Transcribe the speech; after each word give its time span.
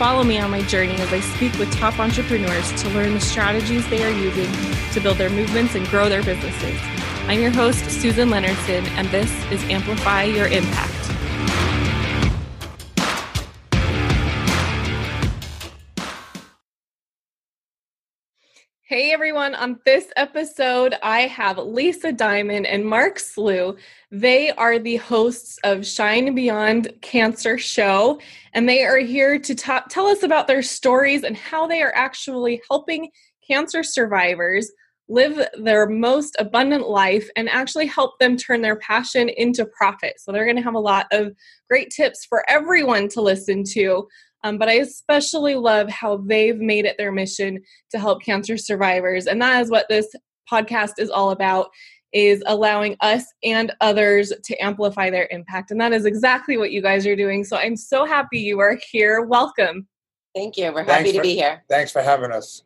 Follow 0.00 0.24
me 0.24 0.38
on 0.38 0.50
my 0.50 0.62
journey 0.62 0.94
as 0.94 1.12
I 1.12 1.20
speak 1.20 1.52
with 1.58 1.70
top 1.74 1.98
entrepreneurs 1.98 2.72
to 2.80 2.88
learn 2.88 3.12
the 3.12 3.20
strategies 3.20 3.86
they 3.90 4.02
are 4.02 4.10
using 4.10 4.50
to 4.92 5.00
build 5.02 5.18
their 5.18 5.28
movements 5.28 5.74
and 5.74 5.86
grow 5.88 6.08
their 6.08 6.22
businesses. 6.22 6.80
I'm 7.26 7.38
your 7.38 7.50
host, 7.50 7.84
Susan 7.90 8.30
Leonardson, 8.30 8.88
and 8.96 9.06
this 9.08 9.30
is 9.52 9.62
Amplify 9.64 10.22
Your 10.22 10.46
Impact. 10.46 10.99
Hey 18.90 19.12
everyone, 19.12 19.54
on 19.54 19.78
this 19.84 20.08
episode, 20.16 20.96
I 21.00 21.20
have 21.28 21.58
Lisa 21.58 22.10
Diamond 22.10 22.66
and 22.66 22.84
Mark 22.84 23.20
Slew. 23.20 23.76
They 24.10 24.50
are 24.50 24.80
the 24.80 24.96
hosts 24.96 25.60
of 25.62 25.86
Shine 25.86 26.34
Beyond 26.34 26.92
Cancer 27.00 27.56
Show, 27.56 28.18
and 28.52 28.68
they 28.68 28.82
are 28.82 28.98
here 28.98 29.38
to 29.38 29.54
ta- 29.54 29.84
tell 29.88 30.06
us 30.06 30.24
about 30.24 30.48
their 30.48 30.60
stories 30.60 31.22
and 31.22 31.36
how 31.36 31.68
they 31.68 31.82
are 31.82 31.92
actually 31.94 32.60
helping 32.68 33.10
cancer 33.48 33.84
survivors 33.84 34.72
live 35.08 35.40
their 35.62 35.88
most 35.88 36.34
abundant 36.40 36.88
life 36.88 37.28
and 37.36 37.48
actually 37.48 37.86
help 37.86 38.18
them 38.18 38.36
turn 38.36 38.60
their 38.60 38.76
passion 38.76 39.28
into 39.28 39.66
profit. 39.66 40.14
So, 40.18 40.32
they're 40.32 40.46
going 40.46 40.56
to 40.56 40.62
have 40.62 40.74
a 40.74 40.80
lot 40.80 41.06
of 41.12 41.32
great 41.68 41.90
tips 41.90 42.24
for 42.24 42.42
everyone 42.50 43.06
to 43.10 43.20
listen 43.20 43.62
to 43.74 44.08
um, 44.42 44.58
but 44.58 44.68
I 44.68 44.74
especially 44.74 45.54
love 45.54 45.88
how 45.88 46.18
they've 46.18 46.58
made 46.58 46.84
it 46.84 46.96
their 46.98 47.12
mission 47.12 47.62
to 47.90 47.98
help 47.98 48.22
cancer 48.22 48.56
survivors. 48.56 49.26
And 49.26 49.40
that 49.42 49.60
is 49.60 49.70
what 49.70 49.86
this 49.88 50.08
podcast 50.50 50.94
is 50.98 51.10
all 51.10 51.30
about 51.30 51.68
is 52.12 52.42
allowing 52.46 52.96
us 53.00 53.24
and 53.44 53.72
others 53.80 54.32
to 54.44 54.56
amplify 54.56 55.10
their 55.10 55.28
impact. 55.30 55.70
And 55.70 55.80
that 55.80 55.92
is 55.92 56.06
exactly 56.06 56.56
what 56.56 56.72
you 56.72 56.82
guys 56.82 57.06
are 57.06 57.14
doing. 57.14 57.44
So 57.44 57.56
I'm 57.56 57.76
so 57.76 58.04
happy 58.04 58.40
you 58.40 58.58
are 58.60 58.78
here. 58.90 59.22
Welcome. 59.22 59.86
Thank 60.34 60.56
you. 60.56 60.72
We're 60.72 60.84
happy 60.84 61.12
to 61.12 61.20
be 61.20 61.34
here. 61.34 61.62
Thanks 61.68 61.92
for 61.92 62.02
having 62.02 62.32
us. 62.32 62.62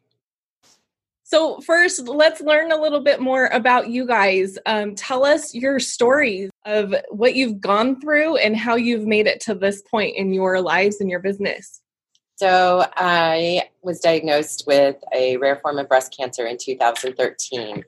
So, 1.35 1.59
first, 1.63 2.07
let's 2.07 2.41
learn 2.41 2.71
a 2.71 2.81
little 2.81 3.01
bit 3.01 3.21
more 3.21 3.47
about 3.47 3.89
you 3.91 4.07
guys. 4.07 4.57
Um, 4.67 4.95
tell 4.95 5.25
us 5.25 5.53
your 5.53 5.81
stories 5.81 6.49
of 6.65 6.95
what 7.11 7.35
you've 7.35 7.61
gone 7.61 8.01
through 8.01 8.37
and 8.37 8.57
how 8.57 8.77
you've 8.77 9.05
made 9.05 9.27
it 9.27 9.41
to 9.41 9.55
this 9.57 9.83
point 9.83 10.17
in 10.17 10.33
your 10.33 10.61
lives 10.61 11.01
and 11.01 11.11
your 11.11 11.19
business. 11.19 11.83
So, 12.37 12.87
I 12.95 13.69
was 13.83 13.99
diagnosed 13.99 14.63
with 14.69 14.95
a 15.13 15.37
rare 15.39 15.57
form 15.57 15.81
of 15.81 15.89
breast 15.89 16.17
cancer 16.17 16.47
in 16.47 16.57
2013 16.57 17.83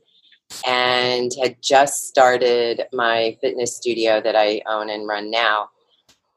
and 0.67 1.31
had 1.41 1.63
just 1.63 2.09
started 2.09 2.83
my 2.93 3.39
fitness 3.41 3.77
studio 3.77 4.21
that 4.23 4.35
I 4.35 4.61
own 4.69 4.91
and 4.91 5.07
run 5.07 5.31
now. 5.31 5.69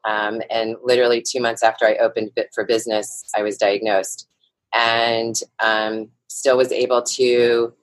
Um, 0.04 0.42
and 0.48 0.76
literally 0.84 1.24
two 1.28 1.40
months 1.40 1.64
after 1.64 1.86
I 1.86 1.96
opened 1.96 2.30
Fit 2.36 2.50
for 2.54 2.64
Business, 2.64 3.24
I 3.34 3.42
was 3.42 3.56
diagnosed. 3.56 4.28
And 4.72 5.34
um, 5.58 6.10
still 6.30 6.56
was 6.56 6.72
able 6.72 7.02
to 7.02 7.74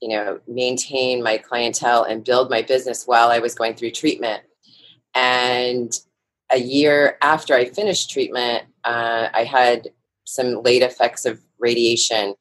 you 0.00 0.08
know 0.08 0.38
maintain 0.46 1.22
my 1.22 1.36
clientele 1.36 2.04
and 2.04 2.24
build 2.24 2.48
my 2.48 2.62
business 2.62 3.04
while 3.06 3.28
i 3.30 3.38
was 3.38 3.54
going 3.54 3.74
through 3.74 3.90
treatment. 3.90 4.42
And 5.14 5.92
a 6.50 6.58
year 6.58 7.18
after 7.22 7.54
i 7.54 7.64
finished 7.64 8.10
treatment 8.10 8.64
uh, 8.84 9.28
i 9.34 9.44
had 9.44 9.88
some 10.24 10.62
late 10.62 10.82
effects 10.82 11.26
of 11.26 11.40
radiation 11.58 12.34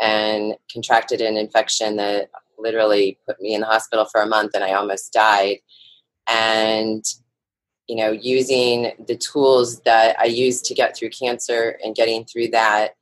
and 0.00 0.54
contracted 0.72 1.20
an 1.20 1.36
infection 1.36 1.96
that 1.96 2.30
literally 2.58 3.18
put 3.26 3.40
me 3.40 3.54
in 3.54 3.60
the 3.60 3.66
hospital 3.66 4.04
for 4.04 4.20
a 4.20 4.26
month 4.26 4.52
and 4.54 4.64
i 4.64 4.72
almost 4.72 5.12
died. 5.12 5.58
And 6.28 7.04
you 7.88 7.96
know 7.96 8.12
using 8.12 8.92
the 9.08 9.16
tools 9.16 9.80
that 9.80 10.14
i 10.20 10.26
used 10.26 10.66
to 10.66 10.74
get 10.74 10.94
through 10.94 11.10
cancer 11.10 11.78
and 11.82 11.96
getting 11.96 12.24
through 12.24 12.48
that 12.48 12.97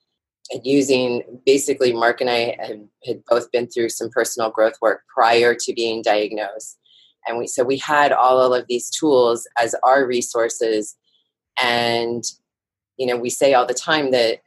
using 0.62 1.40
basically 1.44 1.92
Mark 1.92 2.20
and 2.20 2.30
I 2.30 2.56
had, 2.60 2.88
had, 3.04 3.24
both 3.28 3.50
been 3.50 3.66
through 3.66 3.88
some 3.88 4.10
personal 4.10 4.50
growth 4.50 4.74
work 4.80 5.02
prior 5.12 5.54
to 5.54 5.72
being 5.72 6.02
diagnosed. 6.02 6.78
And 7.26 7.38
we 7.38 7.46
so 7.46 7.64
we 7.64 7.78
had 7.78 8.12
all 8.12 8.54
of 8.54 8.66
these 8.68 8.88
tools 8.88 9.48
as 9.58 9.74
our 9.82 10.06
resources. 10.06 10.96
And, 11.60 12.24
you 12.96 13.06
know, 13.06 13.16
we 13.16 13.30
say 13.30 13.54
all 13.54 13.66
the 13.66 13.74
time 13.74 14.12
that, 14.12 14.42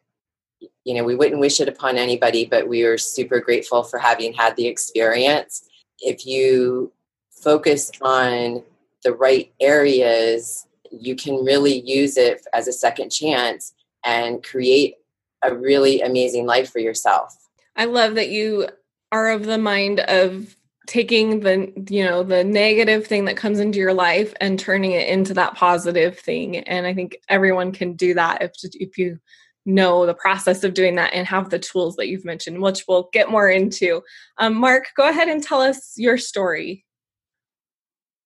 you 0.85 0.93
know, 0.93 1.03
we 1.03 1.15
wouldn't 1.15 1.41
wish 1.41 1.59
it 1.59 1.67
upon 1.67 1.97
anybody, 1.97 2.45
but 2.45 2.67
we 2.67 2.83
are 2.83 2.97
super 2.97 3.39
grateful 3.39 3.83
for 3.83 3.99
having 3.99 4.33
had 4.33 4.55
the 4.55 4.67
experience. 4.67 5.67
If 5.99 6.25
you 6.25 6.93
focus 7.31 7.91
on 8.01 8.63
the 9.03 9.13
right 9.13 9.51
areas, 9.59 10.67
you 10.91 11.16
can 11.16 11.43
really 11.43 11.81
use 11.81 12.17
it 12.17 12.45
as 12.53 12.67
a 12.67 12.73
second 12.73 13.11
chance 13.11 13.73
and 14.05 14.43
create 14.43 14.95
a 15.44 15.55
really 15.55 16.01
amazing 16.01 16.45
life 16.45 16.72
for 16.72 16.79
yourself. 16.79 17.35
I 17.75 17.85
love 17.85 18.16
that 18.16 18.29
you 18.29 18.67
are 19.11 19.29
of 19.29 19.45
the 19.45 19.57
mind 19.57 20.01
of 20.01 20.55
taking 20.89 21.41
the 21.41 21.72
you 21.88 22.03
know 22.03 22.23
the 22.23 22.44
negative 22.44 23.05
thing 23.05 23.25
that 23.25 23.38
comes 23.38 23.59
into 23.59 23.78
your 23.78 23.94
life 23.94 24.33
and 24.41 24.57
turning 24.57 24.91
it 24.91 25.07
into 25.07 25.35
that 25.35 25.53
positive 25.55 26.17
thing. 26.17 26.57
And 26.57 26.88
i 26.88 26.94
think 26.94 27.17
everyone 27.29 27.72
can 27.72 27.94
do 27.94 28.16
that 28.16 28.41
if 28.41 28.51
if 28.73 28.97
you 28.97 29.19
know 29.66 30.07
the 30.07 30.16
process 30.16 30.63
of 30.63 30.73
doing 30.73 30.95
that 30.95 31.13
and 31.13 31.28
have 31.28 31.51
the 31.51 31.59
tools 31.59 31.95
that 31.97 32.07
you've 32.07 32.25
mentioned 32.25 32.59
which 32.59 32.85
we'll 32.88 33.09
get 33.13 33.29
more 33.29 33.49
into. 33.49 34.01
Um, 34.39 34.55
mark 34.55 34.88
go 34.97 35.07
ahead 35.07 35.28
and 35.28 35.44
tell 35.44 35.61
us 35.61 35.94
your 35.95 36.17
story. 36.17 36.85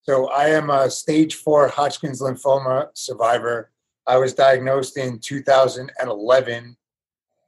So 0.04 0.30
i 0.30 0.48
am 0.48 0.70
a 0.70 0.90
stage 0.90 1.36
four 1.36 1.68
hodgkin's 1.68 2.22
lymphoma 2.22 2.88
survivor. 2.94 3.72
I 4.08 4.18
was 4.18 4.34
diagnosed 4.34 4.98
in 4.98 5.20
2011 5.20 6.78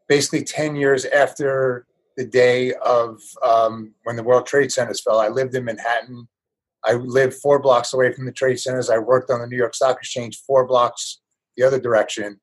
basically 0.07 0.43
10 0.43 0.75
years 0.75 1.05
after 1.05 1.85
the 2.17 2.25
day 2.25 2.73
of 2.75 3.21
um, 3.43 3.93
when 4.03 4.16
the 4.16 4.23
World 4.23 4.45
Trade 4.45 4.71
Centers 4.71 5.01
fell. 5.01 5.19
I 5.19 5.27
lived 5.27 5.55
in 5.55 5.66
Manhattan. 5.66 6.27
I 6.85 6.93
lived 6.93 7.33
four 7.33 7.59
blocks 7.59 7.93
away 7.93 8.13
from 8.13 8.25
the 8.25 8.31
trade 8.31 8.59
centers. 8.59 8.89
I 8.89 8.99
worked 8.99 9.31
on 9.31 9.41
the 9.41 9.47
New 9.47 9.57
York 9.57 9.73
Stock 9.73 9.97
Exchange 9.97 10.38
four 10.45 10.67
blocks 10.67 11.19
the 11.57 11.63
other 11.63 11.79
direction. 11.79 12.39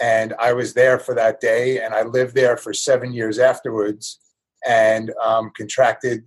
And 0.00 0.34
I 0.38 0.52
was 0.52 0.74
there 0.74 0.98
for 0.98 1.14
that 1.14 1.40
day. 1.40 1.80
And 1.80 1.94
I 1.94 2.02
lived 2.02 2.34
there 2.34 2.56
for 2.56 2.72
seven 2.72 3.12
years 3.12 3.38
afterwards 3.38 4.18
and 4.66 5.12
um, 5.22 5.50
contracted 5.56 6.24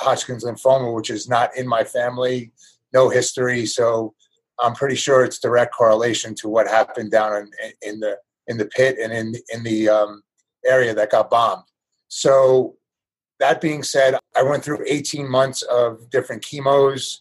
Hodgkin's 0.00 0.44
lymphoma, 0.44 0.94
which 0.94 1.10
is 1.10 1.28
not 1.28 1.56
in 1.56 1.66
my 1.66 1.84
family, 1.84 2.52
no 2.92 3.08
history. 3.08 3.66
So 3.66 4.14
I'm 4.60 4.74
pretty 4.74 4.96
sure 4.96 5.24
it's 5.24 5.38
direct 5.38 5.74
correlation 5.74 6.34
to 6.36 6.48
what 6.48 6.66
happened 6.68 7.10
down 7.10 7.36
in, 7.62 7.72
in 7.82 8.00
the 8.00 8.18
in 8.46 8.58
the 8.58 8.66
pit 8.66 8.96
and 9.00 9.12
in 9.12 9.34
in 9.52 9.62
the 9.62 9.88
um, 9.88 10.22
area 10.66 10.94
that 10.94 11.10
got 11.10 11.30
bombed. 11.30 11.64
So 12.08 12.76
that 13.40 13.60
being 13.60 13.82
said, 13.82 14.18
I 14.36 14.42
went 14.42 14.64
through 14.64 14.84
18 14.86 15.28
months 15.28 15.62
of 15.62 16.08
different 16.10 16.42
chemos, 16.42 17.18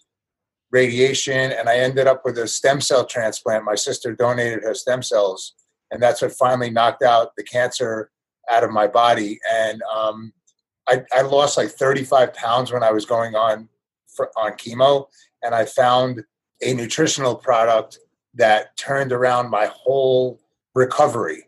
radiation, 0.71 1.51
and 1.51 1.67
I 1.67 1.77
ended 1.77 2.07
up 2.07 2.21
with 2.23 2.37
a 2.37 2.47
stem 2.47 2.81
cell 2.81 3.05
transplant. 3.05 3.65
My 3.65 3.75
sister 3.75 4.13
donated 4.13 4.63
her 4.63 4.75
stem 4.75 5.01
cells, 5.01 5.53
and 5.91 6.01
that's 6.01 6.21
what 6.21 6.31
finally 6.33 6.69
knocked 6.69 7.03
out 7.03 7.35
the 7.35 7.43
cancer 7.43 8.11
out 8.51 8.63
of 8.63 8.71
my 8.71 8.87
body. 8.87 9.39
And 9.51 9.81
um, 9.83 10.33
I, 10.87 11.03
I, 11.13 11.21
lost 11.21 11.57
like 11.57 11.69
35 11.69 12.33
pounds 12.33 12.73
when 12.73 12.83
I 12.83 12.91
was 12.91 13.05
going 13.05 13.35
on 13.35 13.69
for, 14.15 14.29
on 14.37 14.51
chemo, 14.53 15.07
and 15.41 15.55
I 15.55 15.65
found 15.65 16.23
a 16.61 16.73
nutritional 16.73 17.35
product 17.35 17.99
that 18.35 18.75
turned 18.77 19.11
around 19.11 19.49
my 19.49 19.67
whole 19.67 20.39
recovery. 20.75 21.47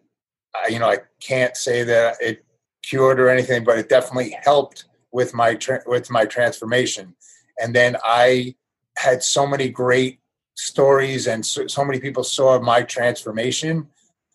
You 0.70 0.80
know, 0.80 0.90
I 0.90 1.00
can't 1.20 1.58
say 1.58 1.84
that 1.84 2.16
it 2.22 2.46
cured 2.84 3.20
or 3.20 3.30
anything, 3.30 3.64
but 3.64 3.78
it 3.78 3.90
definitely 3.90 4.38
helped 4.44 4.86
with 5.12 5.34
my 5.34 5.56
tra- 5.56 5.84
with 5.86 6.10
my 6.10 6.26
transformation. 6.26 7.16
And 7.60 7.76
then 7.76 7.98
I 8.04 8.56
had 8.98 9.24
so 9.24 9.46
many 9.46 9.70
great 9.70 10.20
stories, 10.56 11.28
and 11.28 11.46
so, 11.46 11.68
so 11.68 11.84
many 11.84 12.00
people 12.00 12.24
saw 12.24 12.60
my 12.60 12.84
transformation. 12.84 13.88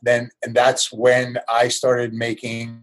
Then, 0.02 0.30
and 0.42 0.54
that's 0.54 0.92
when 0.92 1.38
I 1.48 1.68
started 1.68 2.12
making 2.12 2.82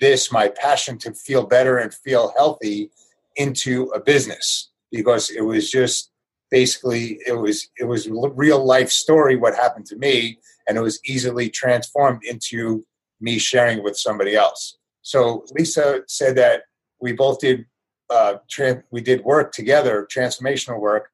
this 0.00 0.32
my 0.32 0.48
passion 0.48 0.98
to 0.98 1.14
feel 1.14 1.46
better 1.46 1.78
and 1.78 1.94
feel 1.94 2.34
healthy 2.36 2.90
into 3.36 3.84
a 3.94 4.00
business 4.00 4.70
because 4.90 5.30
it 5.30 5.42
was 5.42 5.70
just 5.70 6.10
basically 6.50 7.18
it 7.26 7.32
was 7.32 7.68
it 7.78 7.84
was 7.84 8.08
real 8.10 8.62
life 8.64 8.90
story 8.90 9.36
what 9.36 9.54
happened 9.54 9.86
to 9.86 9.96
me 9.96 10.38
and 10.66 10.76
it 10.76 10.82
was 10.82 11.00
easily 11.04 11.48
transformed 11.50 12.22
into 12.24 12.84
me 13.20 13.38
sharing 13.38 13.82
with 13.82 13.96
somebody 13.96 14.34
else 14.34 14.78
So 15.02 15.44
Lisa 15.52 16.02
said 16.06 16.36
that 16.36 16.62
we 17.00 17.12
both 17.12 17.40
did 17.40 17.66
uh, 18.10 18.34
tra- 18.50 18.82
we 18.90 19.00
did 19.00 19.24
work 19.24 19.52
together, 19.52 20.06
transformational 20.14 20.80
work, 20.80 21.08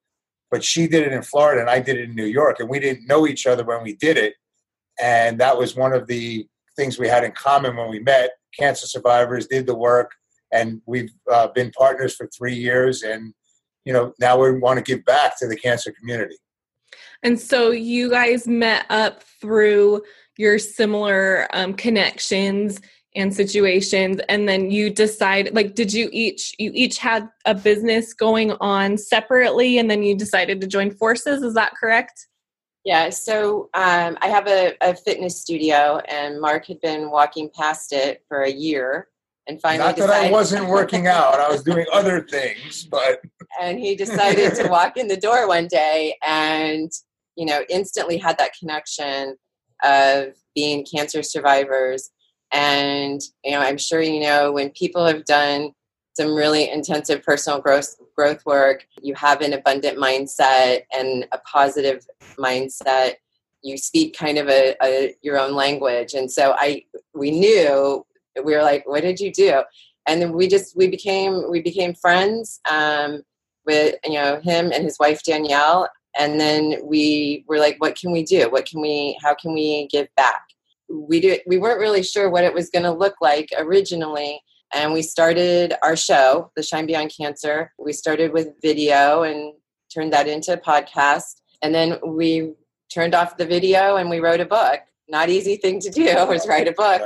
but 0.50 0.64
she 0.64 0.86
did 0.88 1.06
it 1.06 1.12
in 1.12 1.22
Florida 1.22 1.60
and 1.60 1.70
I 1.70 1.80
did 1.80 1.96
it 1.96 2.08
in 2.08 2.14
New 2.14 2.26
York, 2.26 2.60
and 2.60 2.68
we 2.68 2.80
didn't 2.80 3.06
know 3.06 3.26
each 3.26 3.46
other 3.46 3.64
when 3.64 3.82
we 3.82 3.94
did 3.94 4.16
it, 4.16 4.34
and 5.00 5.38
that 5.40 5.56
was 5.56 5.76
one 5.76 5.92
of 5.92 6.06
the 6.06 6.46
things 6.76 6.98
we 6.98 7.08
had 7.08 7.24
in 7.24 7.32
common 7.32 7.76
when 7.76 7.88
we 7.88 8.00
met. 8.00 8.30
Cancer 8.58 8.86
survivors 8.86 9.46
did 9.46 9.66
the 9.66 9.74
work, 9.74 10.12
and 10.52 10.80
we've 10.86 11.10
uh, 11.30 11.48
been 11.48 11.70
partners 11.72 12.14
for 12.14 12.28
three 12.28 12.54
years, 12.54 13.02
and 13.02 13.32
you 13.84 13.92
know 13.92 14.12
now 14.18 14.38
we 14.38 14.58
want 14.58 14.78
to 14.78 14.82
give 14.82 15.04
back 15.04 15.38
to 15.38 15.46
the 15.46 15.56
cancer 15.56 15.92
community. 15.92 16.36
And 17.22 17.38
so 17.38 17.70
you 17.70 18.10
guys 18.10 18.46
met 18.46 18.86
up 18.90 19.22
through 19.40 20.02
your 20.36 20.58
similar 20.58 21.48
um, 21.52 21.74
connections 21.74 22.80
and 23.16 23.34
situations 23.34 24.20
and 24.28 24.48
then 24.48 24.70
you 24.70 24.90
decide 24.90 25.52
like 25.54 25.74
did 25.74 25.92
you 25.92 26.08
each 26.12 26.54
you 26.58 26.70
each 26.74 26.98
had 26.98 27.28
a 27.46 27.54
business 27.54 28.12
going 28.12 28.52
on 28.60 28.96
separately 28.96 29.78
and 29.78 29.90
then 29.90 30.02
you 30.02 30.14
decided 30.14 30.60
to 30.60 30.66
join 30.66 30.90
forces 30.90 31.42
is 31.42 31.54
that 31.54 31.74
correct? 31.74 32.26
Yeah 32.84 33.10
so 33.10 33.70
um, 33.74 34.16
i 34.22 34.28
have 34.28 34.46
a, 34.46 34.76
a 34.80 34.94
fitness 34.94 35.40
studio 35.40 36.00
and 36.08 36.40
mark 36.40 36.66
had 36.66 36.80
been 36.80 37.10
walking 37.10 37.50
past 37.58 37.92
it 37.92 38.22
for 38.28 38.42
a 38.42 38.50
year 38.50 39.08
and 39.48 39.60
finally 39.60 39.88
not 39.88 39.96
that 39.96 40.10
i 40.10 40.30
wasn't 40.30 40.66
working 40.78 41.06
out 41.06 41.40
i 41.40 41.48
was 41.48 41.62
doing 41.62 41.86
other 41.92 42.20
things 42.20 42.84
but 42.84 43.20
and 43.60 43.80
he 43.80 43.96
decided 43.96 44.54
to 44.54 44.68
walk 44.68 44.96
in 44.96 45.08
the 45.08 45.16
door 45.16 45.48
one 45.48 45.66
day 45.66 46.14
and 46.24 46.92
you 47.38 47.46
know 47.46 47.62
instantly 47.70 48.18
had 48.18 48.36
that 48.38 48.52
connection 48.58 49.36
of 49.84 50.34
being 50.54 50.84
cancer 50.84 51.22
survivors. 51.22 52.10
And 52.52 53.20
you 53.44 53.52
know 53.52 53.60
i'm 53.60 53.76
sure 53.76 54.00
you 54.00 54.20
know 54.20 54.52
when 54.52 54.70
people 54.70 55.06
have 55.06 55.24
done 55.26 55.72
some 56.14 56.34
really 56.34 56.70
intensive 56.70 57.22
personal 57.22 57.60
growth 57.60 57.94
growth 58.16 58.44
work 58.46 58.86
you 59.02 59.14
have 59.14 59.42
an 59.42 59.52
abundant 59.52 59.98
mindset 59.98 60.80
and 60.92 61.28
a 61.32 61.38
positive 61.40 62.04
mindset. 62.38 63.14
You 63.62 63.76
speak 63.76 64.16
kind 64.16 64.38
of 64.38 64.48
a, 64.48 64.76
a 64.82 65.14
your 65.20 65.38
own 65.38 65.54
language. 65.54 66.14
And 66.14 66.30
so 66.30 66.54
i 66.56 66.84
we 67.14 67.30
knew 67.30 68.06
we 68.42 68.54
were 68.54 68.62
like 68.62 68.86
what 68.86 69.02
did 69.02 69.20
you 69.20 69.30
do? 69.32 69.62
And 70.06 70.22
then 70.22 70.32
we 70.32 70.48
just 70.48 70.76
we 70.76 70.88
became 70.88 71.50
we 71.50 71.60
became 71.60 71.94
friends 71.94 72.60
um, 72.70 73.22
with 73.66 73.96
you 74.04 74.14
know 74.14 74.40
him 74.40 74.72
and 74.72 74.82
his 74.84 74.96
wife 74.98 75.22
danielle 75.22 75.88
and 76.18 76.40
then 76.40 76.76
we 76.82 77.44
were 77.46 77.58
like 77.58 77.76
what 77.78 77.96
can 77.96 78.12
we 78.12 78.22
do? 78.22 78.50
What 78.50 78.66
can 78.66 78.80
we 78.80 79.18
how 79.22 79.34
can 79.34 79.54
we 79.54 79.88
give 79.90 80.08
back? 80.16 80.42
We 80.90 81.20
did 81.20 81.40
we 81.46 81.58
weren't 81.58 81.80
really 81.80 82.02
sure 82.02 82.28
what 82.28 82.44
it 82.44 82.54
was 82.54 82.70
going 82.70 82.84
to 82.84 82.92
look 82.92 83.14
like 83.20 83.48
originally 83.56 84.40
and 84.74 84.92
we 84.92 85.02
started 85.02 85.74
our 85.82 85.96
show 85.96 86.50
the 86.56 86.62
shine 86.62 86.86
beyond 86.86 87.12
cancer. 87.18 87.72
We 87.78 87.92
started 87.92 88.32
with 88.32 88.60
video 88.60 89.22
and 89.22 89.54
turned 89.94 90.12
that 90.12 90.28
into 90.28 90.52
a 90.52 90.58
podcast. 90.58 91.40
And 91.62 91.74
then 91.74 91.98
we 92.04 92.52
turned 92.92 93.14
off 93.14 93.36
the 93.36 93.46
video 93.46 93.96
and 93.96 94.10
we 94.10 94.20
wrote 94.20 94.40
a 94.40 94.46
book. 94.46 94.80
Not 95.08 95.30
easy 95.30 95.56
thing 95.56 95.80
to 95.80 95.90
do 95.90 96.04
was 96.28 96.46
write 96.46 96.68
a 96.68 96.72
book. 96.72 97.02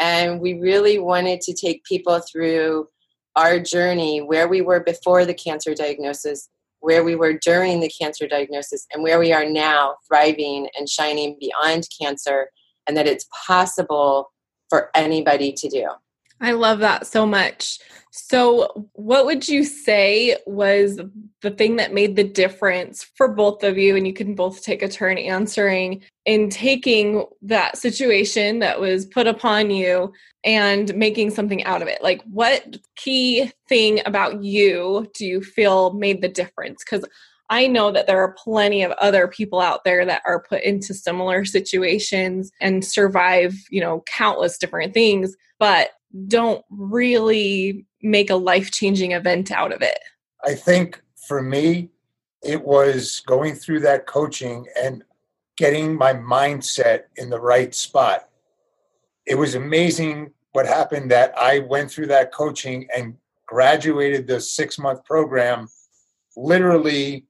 And 0.00 0.40
we 0.40 0.54
really 0.54 0.98
wanted 0.98 1.40
to 1.42 1.54
take 1.54 1.84
people 1.84 2.20
through 2.20 2.88
our 3.36 3.60
journey 3.60 4.20
where 4.20 4.48
we 4.48 4.60
were 4.60 4.80
before 4.80 5.24
the 5.24 5.34
cancer 5.34 5.74
diagnosis 5.74 6.48
where 6.80 7.04
we 7.04 7.14
were 7.14 7.34
during 7.34 7.80
the 7.80 7.90
cancer 8.00 8.26
diagnosis 8.26 8.86
and 8.92 9.02
where 9.02 9.18
we 9.18 9.32
are 9.32 9.44
now 9.44 9.96
thriving 10.06 10.68
and 10.78 10.88
shining 10.88 11.36
beyond 11.40 11.86
cancer 12.00 12.48
and 12.86 12.96
that 12.96 13.06
it's 13.06 13.26
possible 13.46 14.32
for 14.68 14.90
anybody 14.94 15.52
to 15.52 15.68
do. 15.68 15.88
I 16.40 16.52
love 16.52 16.78
that 16.80 17.06
so 17.06 17.26
much. 17.26 17.78
So, 18.10 18.88
what 18.94 19.26
would 19.26 19.48
you 19.48 19.64
say 19.64 20.36
was 20.46 21.00
the 21.42 21.50
thing 21.50 21.76
that 21.76 21.92
made 21.92 22.16
the 22.16 22.24
difference 22.24 23.04
for 23.14 23.28
both 23.28 23.62
of 23.62 23.78
you? 23.78 23.96
And 23.96 24.06
you 24.06 24.12
can 24.12 24.34
both 24.34 24.62
take 24.62 24.82
a 24.82 24.88
turn 24.88 25.18
answering 25.18 26.02
in 26.24 26.48
taking 26.48 27.24
that 27.42 27.76
situation 27.78 28.58
that 28.60 28.80
was 28.80 29.06
put 29.06 29.26
upon 29.26 29.70
you 29.70 30.12
and 30.44 30.94
making 30.94 31.30
something 31.30 31.64
out 31.64 31.82
of 31.82 31.88
it. 31.88 32.02
Like, 32.02 32.22
what 32.24 32.76
key 32.96 33.52
thing 33.68 34.00
about 34.06 34.42
you 34.42 35.10
do 35.14 35.26
you 35.26 35.42
feel 35.42 35.92
made 35.92 36.22
the 36.22 36.28
difference? 36.28 36.82
Because 36.84 37.04
I 37.50 37.66
know 37.66 37.90
that 37.92 38.06
there 38.06 38.22
are 38.22 38.32
plenty 38.32 38.82
of 38.82 38.92
other 38.92 39.26
people 39.26 39.60
out 39.60 39.84
there 39.84 40.04
that 40.04 40.22
are 40.26 40.42
put 40.42 40.62
into 40.62 40.92
similar 40.92 41.44
situations 41.44 42.50
and 42.60 42.84
survive, 42.84 43.54
you 43.70 43.80
know, 43.80 44.02
countless 44.06 44.58
different 44.58 44.92
things, 44.92 45.34
but 45.58 45.90
don't 46.26 46.64
really 46.70 47.86
make 48.02 48.30
a 48.30 48.36
life 48.36 48.70
changing 48.70 49.12
event 49.12 49.50
out 49.50 49.72
of 49.72 49.82
it. 49.82 49.98
I 50.44 50.54
think 50.54 51.00
for 51.26 51.42
me, 51.42 51.90
it 52.42 52.64
was 52.64 53.20
going 53.26 53.54
through 53.54 53.80
that 53.80 54.06
coaching 54.06 54.66
and 54.80 55.02
getting 55.56 55.96
my 55.96 56.14
mindset 56.14 57.04
in 57.16 57.30
the 57.30 57.40
right 57.40 57.74
spot. 57.74 58.28
It 59.26 59.34
was 59.36 59.54
amazing 59.54 60.32
what 60.52 60.66
happened 60.66 61.10
that 61.10 61.36
I 61.36 61.60
went 61.60 61.90
through 61.90 62.06
that 62.08 62.32
coaching 62.32 62.86
and 62.96 63.16
graduated 63.46 64.26
the 64.26 64.40
six 64.40 64.78
month 64.78 65.04
program 65.04 65.68
literally 66.36 67.26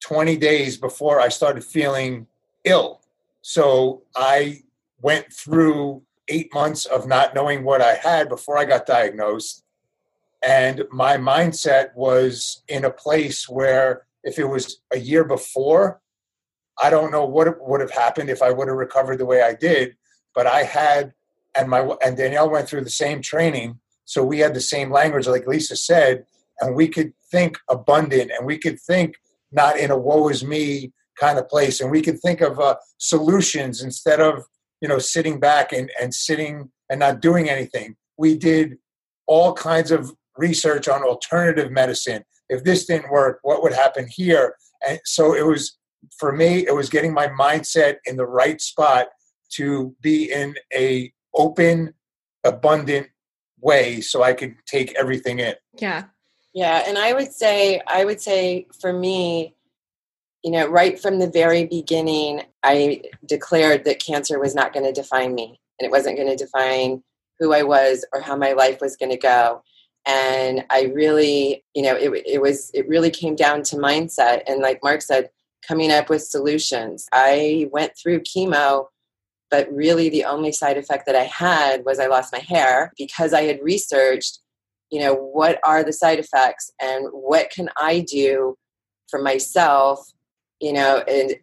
20 0.00 0.36
days 0.36 0.76
before 0.76 1.20
I 1.20 1.28
started 1.28 1.64
feeling 1.64 2.26
ill. 2.64 3.00
So 3.42 4.02
I 4.14 4.62
went 5.00 5.32
through 5.32 6.02
eight 6.28 6.52
months 6.52 6.84
of 6.86 7.06
not 7.06 7.34
knowing 7.34 7.64
what 7.64 7.80
I 7.80 7.94
had 7.94 8.28
before 8.28 8.58
I 8.58 8.64
got 8.64 8.86
diagnosed. 8.86 9.62
And 10.42 10.84
my 10.90 11.16
mindset 11.16 11.94
was 11.94 12.62
in 12.68 12.84
a 12.84 12.90
place 12.90 13.48
where 13.48 14.06
if 14.24 14.38
it 14.38 14.44
was 14.44 14.80
a 14.92 14.98
year 14.98 15.24
before, 15.24 16.00
I 16.82 16.90
don't 16.90 17.10
know 17.10 17.24
what 17.24 17.48
would 17.66 17.80
have 17.80 17.90
happened 17.90 18.28
if 18.28 18.42
I 18.42 18.50
would 18.50 18.68
have 18.68 18.76
recovered 18.76 19.18
the 19.18 19.24
way 19.24 19.42
I 19.42 19.54
did. 19.54 19.96
But 20.34 20.46
I 20.46 20.64
had, 20.64 21.14
and 21.54 21.70
my 21.70 21.80
and 22.04 22.16
Danielle 22.16 22.50
went 22.50 22.68
through 22.68 22.84
the 22.84 22.90
same 22.90 23.22
training, 23.22 23.78
so 24.04 24.22
we 24.22 24.40
had 24.40 24.54
the 24.54 24.60
same 24.60 24.90
language, 24.90 25.26
like 25.26 25.46
Lisa 25.46 25.76
said, 25.76 26.26
and 26.60 26.74
we 26.74 26.88
could 26.88 27.12
think 27.30 27.58
abundant, 27.68 28.30
and 28.36 28.46
we 28.46 28.58
could 28.58 28.78
think 28.78 29.16
not 29.52 29.78
in 29.78 29.90
a 29.90 29.98
woe 29.98 30.28
is 30.28 30.44
me 30.44 30.92
kind 31.18 31.38
of 31.38 31.48
place. 31.48 31.80
And 31.80 31.90
we 31.90 32.02
can 32.02 32.18
think 32.18 32.40
of 32.40 32.60
uh, 32.60 32.76
solutions 32.98 33.82
instead 33.82 34.20
of, 34.20 34.44
you 34.80 34.88
know, 34.88 34.98
sitting 34.98 35.40
back 35.40 35.72
and, 35.72 35.90
and 36.00 36.12
sitting 36.12 36.70
and 36.90 37.00
not 37.00 37.20
doing 37.20 37.48
anything. 37.48 37.96
We 38.18 38.36
did 38.36 38.76
all 39.26 39.54
kinds 39.54 39.90
of 39.90 40.12
research 40.36 40.88
on 40.88 41.02
alternative 41.02 41.70
medicine. 41.70 42.24
If 42.48 42.64
this 42.64 42.86
didn't 42.86 43.10
work, 43.10 43.40
what 43.42 43.62
would 43.62 43.72
happen 43.72 44.06
here? 44.08 44.54
And 44.86 45.00
so 45.04 45.34
it 45.34 45.44
was, 45.44 45.78
for 46.18 46.32
me, 46.32 46.66
it 46.66 46.74
was 46.74 46.88
getting 46.88 47.12
my 47.12 47.28
mindset 47.28 47.96
in 48.04 48.16
the 48.16 48.26
right 48.26 48.60
spot 48.60 49.08
to 49.54 49.96
be 50.00 50.30
in 50.30 50.54
a 50.74 51.12
open, 51.34 51.94
abundant 52.44 53.08
way 53.60 54.00
so 54.00 54.22
I 54.22 54.32
could 54.34 54.54
take 54.66 54.94
everything 54.94 55.38
in. 55.40 55.54
Yeah. 55.78 56.04
Yeah, 56.56 56.84
and 56.88 56.96
I 56.96 57.12
would 57.12 57.34
say 57.34 57.82
I 57.86 58.06
would 58.06 58.18
say 58.18 58.66
for 58.80 58.90
me, 58.90 59.54
you 60.42 60.50
know, 60.50 60.66
right 60.66 60.98
from 60.98 61.18
the 61.18 61.28
very 61.28 61.66
beginning, 61.66 62.44
I 62.62 63.02
declared 63.26 63.84
that 63.84 64.00
cancer 64.02 64.38
was 64.40 64.54
not 64.54 64.72
going 64.72 64.86
to 64.86 64.92
define 64.92 65.34
me 65.34 65.60
and 65.78 65.86
it 65.86 65.90
wasn't 65.90 66.16
going 66.16 66.30
to 66.30 66.44
define 66.44 67.02
who 67.38 67.52
I 67.52 67.62
was 67.62 68.06
or 68.14 68.22
how 68.22 68.36
my 68.36 68.52
life 68.54 68.80
was 68.80 68.96
going 68.96 69.10
to 69.10 69.18
go. 69.18 69.62
And 70.06 70.64
I 70.70 70.84
really, 70.94 71.62
you 71.74 71.82
know, 71.82 71.94
it, 71.94 72.10
it 72.26 72.40
was, 72.40 72.70
it 72.72 72.88
really 72.88 73.10
came 73.10 73.36
down 73.36 73.62
to 73.64 73.76
mindset. 73.76 74.42
And 74.46 74.62
like 74.62 74.80
Mark 74.82 75.02
said, 75.02 75.28
coming 75.68 75.92
up 75.92 76.08
with 76.08 76.22
solutions. 76.22 77.06
I 77.12 77.68
went 77.70 77.92
through 77.98 78.20
chemo, 78.20 78.86
but 79.50 79.70
really 79.70 80.08
the 80.08 80.24
only 80.24 80.52
side 80.52 80.78
effect 80.78 81.04
that 81.04 81.16
I 81.16 81.24
had 81.24 81.84
was 81.84 81.98
I 81.98 82.06
lost 82.06 82.32
my 82.32 82.38
hair 82.38 82.94
because 82.96 83.34
I 83.34 83.42
had 83.42 83.62
researched 83.62 84.38
you 84.90 85.00
know 85.00 85.14
what 85.14 85.58
are 85.64 85.82
the 85.82 85.92
side 85.92 86.18
effects 86.18 86.72
and 86.80 87.06
what 87.10 87.50
can 87.50 87.68
i 87.76 88.00
do 88.00 88.56
for 89.08 89.20
myself 89.20 90.00
you 90.60 90.72
know 90.72 91.02
and 91.08 91.34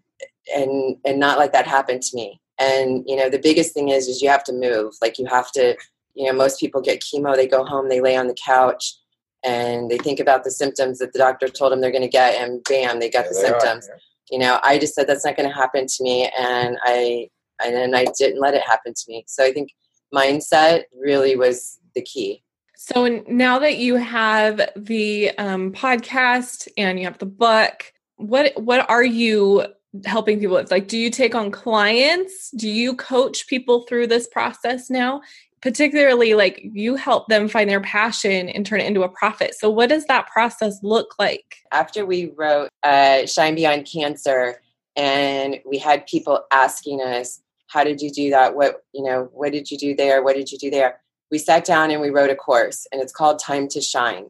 and 0.53 0.97
and 1.05 1.19
not 1.19 1.39
let 1.39 1.53
that 1.53 1.67
happen 1.67 1.99
to 1.99 2.09
me. 2.13 2.39
And 2.59 3.03
you 3.07 3.15
know 3.15 3.29
the 3.29 3.39
biggest 3.39 3.73
thing 3.73 3.89
is 3.89 4.07
is 4.07 4.21
you 4.21 4.29
have 4.29 4.43
to 4.45 4.53
move. 4.53 4.93
Like 5.01 5.17
you 5.17 5.25
have 5.27 5.51
to 5.53 5.75
you 6.13 6.25
know 6.25 6.33
most 6.33 6.59
people 6.59 6.81
get 6.81 7.01
chemo 7.01 7.35
they 7.35 7.47
go 7.47 7.65
home 7.65 7.89
they 7.89 8.01
lay 8.01 8.15
on 8.15 8.27
the 8.27 8.37
couch 8.45 8.95
and 9.43 9.89
they 9.89 9.97
think 9.97 10.19
about 10.19 10.43
the 10.43 10.51
symptoms 10.51 10.99
that 10.99 11.11
the 11.11 11.19
doctor 11.19 11.47
told 11.47 11.71
them 11.71 11.81
they're 11.81 11.91
going 11.91 12.03
to 12.03 12.07
get 12.07 12.35
and 12.35 12.63
bam 12.69 12.99
they 12.99 13.09
got 13.09 13.25
yeah, 13.25 13.29
the 13.29 13.35
they 13.35 13.47
symptoms. 13.47 13.89
are, 13.89 13.93
yeah. 13.93 13.99
you 14.29 14.37
know 14.37 14.59
i 14.61 14.77
just 14.77 14.93
said 14.93 15.07
that's 15.07 15.25
not 15.25 15.35
going 15.35 15.49
to 15.49 15.55
happen 15.55 15.87
to 15.87 16.03
me 16.03 16.29
and 16.37 16.77
i 16.83 17.27
and 17.65 17.75
then 17.75 17.95
i 17.95 18.05
didn't 18.15 18.39
let 18.39 18.53
it 18.53 18.61
happen 18.61 18.93
to 18.93 19.03
me. 19.07 19.23
So 19.27 19.43
i 19.43 19.51
think 19.51 19.69
mindset 20.13 20.83
really 20.95 21.35
was 21.35 21.79
the 21.95 22.03
key 22.03 22.43
so 22.85 23.23
now 23.29 23.59
that 23.59 23.77
you 23.77 23.95
have 23.95 24.59
the 24.75 25.31
um, 25.37 25.71
podcast 25.71 26.67
and 26.77 26.99
you 26.99 27.05
have 27.05 27.17
the 27.17 27.25
book, 27.25 27.93
what 28.17 28.51
what 28.61 28.89
are 28.89 29.05
you 29.05 29.65
helping 30.03 30.37
people 30.37 30.57
with? 30.57 30.69
Like, 30.69 30.89
do 30.89 30.97
you 30.97 31.09
take 31.09 31.33
on 31.33 31.49
clients? 31.49 32.51
Do 32.51 32.67
you 32.67 32.93
coach 32.93 33.47
people 33.47 33.85
through 33.87 34.07
this 34.07 34.27
process 34.27 34.89
now? 34.89 35.21
particularly 35.61 36.33
like 36.33 36.59
you 36.73 36.97
help 36.97 37.29
them 37.29 37.47
find 37.47 37.69
their 37.69 37.79
passion 37.79 38.49
and 38.49 38.65
turn 38.65 38.81
it 38.81 38.85
into 38.85 39.03
a 39.03 39.07
profit. 39.07 39.55
So, 39.55 39.69
what 39.69 39.87
does 39.87 40.03
that 40.07 40.27
process 40.27 40.77
look 40.83 41.15
like? 41.17 41.55
After 41.71 42.05
we 42.05 42.33
wrote 42.35 42.67
uh, 42.83 43.25
Shine 43.25 43.55
Beyond 43.55 43.87
Cancer, 43.89 44.61
and 44.97 45.61
we 45.65 45.77
had 45.77 46.05
people 46.05 46.41
asking 46.51 46.99
us, 46.99 47.39
"How 47.67 47.85
did 47.85 48.01
you 48.01 48.11
do 48.11 48.29
that? 48.31 48.57
What 48.57 48.83
you 48.93 49.05
know? 49.05 49.29
What 49.31 49.53
did 49.53 49.71
you 49.71 49.77
do 49.77 49.95
there? 49.95 50.21
What 50.21 50.35
did 50.35 50.51
you 50.51 50.57
do 50.57 50.69
there?" 50.69 50.99
We 51.33 51.39
sat 51.39 51.65
down 51.65 51.91
and 51.91 51.99
we 51.99 52.11
wrote 52.11 52.29
a 52.29 52.35
course, 52.35 52.87
and 52.93 53.01
it's 53.01 53.11
called 53.11 53.39
Time 53.39 53.67
to 53.69 53.81
Shine. 53.81 54.27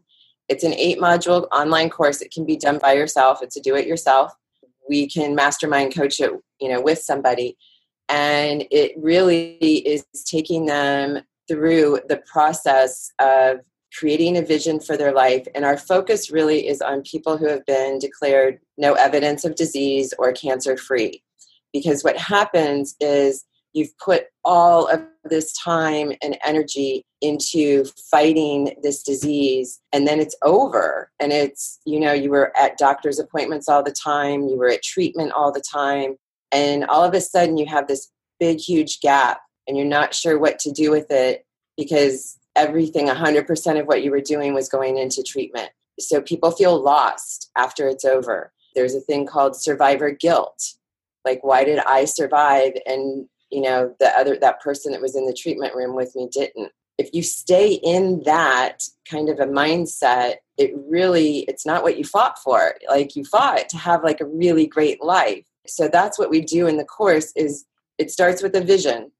It's 0.49 0.63
an 0.63 0.73
eight 0.73 0.99
module 0.99 1.47
online 1.51 1.91
course. 1.91 2.21
It 2.21 2.33
can 2.33 2.45
be 2.45 2.57
done 2.57 2.79
by 2.79 2.93
yourself. 2.93 3.43
It's 3.43 3.55
a 3.55 3.61
do 3.61 3.75
it 3.75 3.85
yourself. 3.85 4.33
We 4.89 5.07
can 5.07 5.35
mastermind 5.35 5.93
coach 5.93 6.19
it, 6.19 6.31
you 6.59 6.69
know, 6.69 6.81
with 6.81 6.99
somebody 6.99 7.57
and 8.09 8.65
it 8.69 8.93
really 8.97 9.57
is 9.59 10.05
taking 10.25 10.65
them 10.65 11.21
through 11.47 11.99
the 12.09 12.21
process 12.31 13.11
of 13.19 13.59
creating 13.97 14.37
a 14.37 14.41
vision 14.41 14.79
for 14.79 14.97
their 14.97 15.13
life 15.13 15.47
and 15.53 15.63
our 15.63 15.77
focus 15.77 16.31
really 16.31 16.67
is 16.67 16.81
on 16.81 17.01
people 17.03 17.37
who 17.37 17.47
have 17.47 17.65
been 17.65 17.99
declared 17.99 18.59
no 18.77 18.93
evidence 18.93 19.45
of 19.45 19.55
disease 19.55 20.13
or 20.17 20.31
cancer 20.31 20.75
free 20.75 21.23
because 21.71 22.03
what 22.03 22.17
happens 22.17 22.95
is 22.99 23.45
you've 23.73 23.95
put 23.99 24.25
all 24.43 24.87
of 24.87 25.03
this 25.25 25.53
time 25.53 26.11
and 26.21 26.37
energy 26.43 27.03
into 27.21 27.85
fighting 28.11 28.75
this 28.83 29.03
disease 29.03 29.79
and 29.93 30.07
then 30.07 30.19
it's 30.19 30.35
over. 30.43 31.09
And 31.19 31.31
it's 31.31 31.79
you 31.85 31.99
know 31.99 32.13
you 32.13 32.29
were 32.29 32.51
at 32.57 32.77
doctor's 32.77 33.19
appointments 33.19 33.69
all 33.69 33.83
the 33.83 33.91
time 33.93 34.47
you 34.47 34.57
were 34.57 34.69
at 34.69 34.83
treatment 34.83 35.31
all 35.31 35.51
the 35.51 35.63
time 35.71 36.15
and 36.51 36.85
all 36.85 37.03
of 37.03 37.13
a 37.13 37.21
sudden 37.21 37.57
you 37.57 37.65
have 37.65 37.87
this 37.87 38.09
big 38.39 38.59
huge 38.59 38.99
gap 39.01 39.41
and 39.67 39.77
you're 39.77 39.85
not 39.85 40.13
sure 40.13 40.37
what 40.37 40.59
to 40.59 40.71
do 40.71 40.91
with 40.91 41.09
it 41.09 41.45
because 41.77 42.37
everything 42.55 43.07
100% 43.07 43.79
of 43.79 43.87
what 43.87 44.03
you 44.03 44.11
were 44.11 44.21
doing 44.21 44.53
was 44.53 44.69
going 44.69 44.97
into 44.97 45.23
treatment. 45.23 45.69
So 45.99 46.21
people 46.21 46.51
feel 46.51 46.79
lost 46.79 47.49
after 47.57 47.87
it's 47.87 48.05
over. 48.05 48.51
There's 48.75 48.95
a 48.95 48.99
thing 48.99 49.25
called 49.25 49.55
survivor 49.55 50.11
guilt. 50.11 50.61
Like 51.25 51.39
why 51.43 51.63
did 51.63 51.79
i 51.79 52.05
survive 52.05 52.73
and 52.85 53.27
you 53.53 53.61
know 53.61 53.95
the 53.99 54.09
other 54.17 54.37
that 54.39 54.61
person 54.61 54.91
that 54.91 55.01
was 55.01 55.15
in 55.15 55.25
the 55.25 55.33
treatment 55.33 55.75
room 55.75 55.95
with 55.95 56.15
me 56.15 56.27
didn't. 56.31 56.71
If 56.97 57.09
you 57.13 57.23
stay 57.23 57.73
in 57.73 58.23
that 58.23 58.83
kind 59.09 59.29
of 59.29 59.39
a 59.39 59.45
mindset 59.45 60.35
it 60.57 60.71
really 60.87 61.39
it's 61.47 61.65
not 61.65 61.83
what 61.83 61.97
you 61.97 62.03
fought 62.03 62.39
for. 62.39 62.75
Like 62.87 63.15
you 63.15 63.23
fought 63.25 63.69
to 63.69 63.77
have 63.77 64.03
like 64.03 64.21
a 64.21 64.25
really 64.25 64.67
great 64.67 65.03
life. 65.03 65.45
So 65.67 65.87
that's 65.87 66.19
what 66.19 66.29
we 66.29 66.41
do 66.41 66.67
in 66.67 66.77
the 66.77 66.85
course 66.85 67.31
is 67.35 67.65
it 67.97 68.11
starts 68.11 68.43
with 68.43 68.55
a 68.55 68.61
vision 68.61 69.11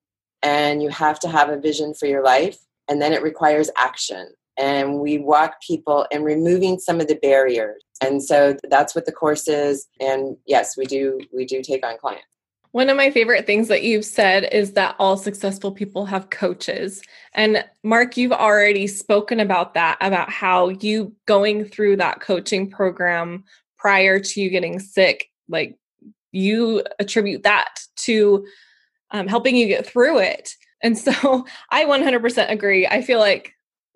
and 0.42 0.84
you 0.84 0.90
have 0.90 1.20
to 1.22 1.30
have 1.30 1.50
a 1.50 1.60
vision 1.60 1.94
for 1.94 2.06
your 2.06 2.24
life 2.24 2.58
and 2.90 3.02
then 3.02 3.14
it 3.14 3.24
requires 3.24 3.70
action. 3.78 4.34
And 4.58 5.00
we 5.00 5.18
walk 5.18 5.56
people 5.66 6.06
in 6.12 6.24
removing 6.24 6.78
some 6.78 7.00
of 7.00 7.08
the 7.08 7.16
barriers. 7.16 7.82
And 8.02 8.22
so 8.22 8.56
that's 8.70 8.94
what 8.94 9.06
the 9.06 9.12
course 9.12 9.48
is. 9.48 9.88
And 10.00 10.38
yes 10.46 10.78
we 10.78 10.86
do 10.86 11.20
we 11.34 11.46
do 11.46 11.62
take 11.62 11.86
on 11.86 11.98
clients 11.98 12.26
one 12.74 12.90
of 12.90 12.98
my 12.98 13.12
favorite 13.12 13.46
things 13.46 13.68
that 13.68 13.84
you've 13.84 14.04
said 14.04 14.50
is 14.52 14.74
that 14.74 14.96
all 14.98 15.16
successful 15.16 15.72
people 15.72 16.08
have 16.08 16.32
coaches. 16.32 17.04
And 17.36 17.64
Mark, 17.84 18.18
you've 18.18 18.32
already 18.32 18.88
spoken 18.88 19.40
about 19.40 19.76
that, 19.76 19.96
about 20.02 20.32
how 20.32 20.70
you 20.70 21.16
going 21.28 21.66
through 21.66 21.98
that 21.98 22.20
coaching 22.20 22.72
program 22.72 23.44
prior 23.78 24.20
to 24.20 24.42
you 24.42 24.50
getting 24.50 24.80
sick, 24.80 25.30
like 25.48 25.78
you 26.32 26.84
attribute 26.98 27.44
that 27.44 27.76
to 27.98 28.44
um, 29.12 29.28
helping 29.28 29.56
you 29.56 29.68
get 29.68 29.86
through 29.86 30.18
it. 30.18 30.56
And 30.82 30.98
so 30.98 31.46
I 31.70 31.86
100% 31.86 32.50
agree. 32.50 32.88
I 32.88 33.04
feel 33.04 33.20
like 33.20 33.54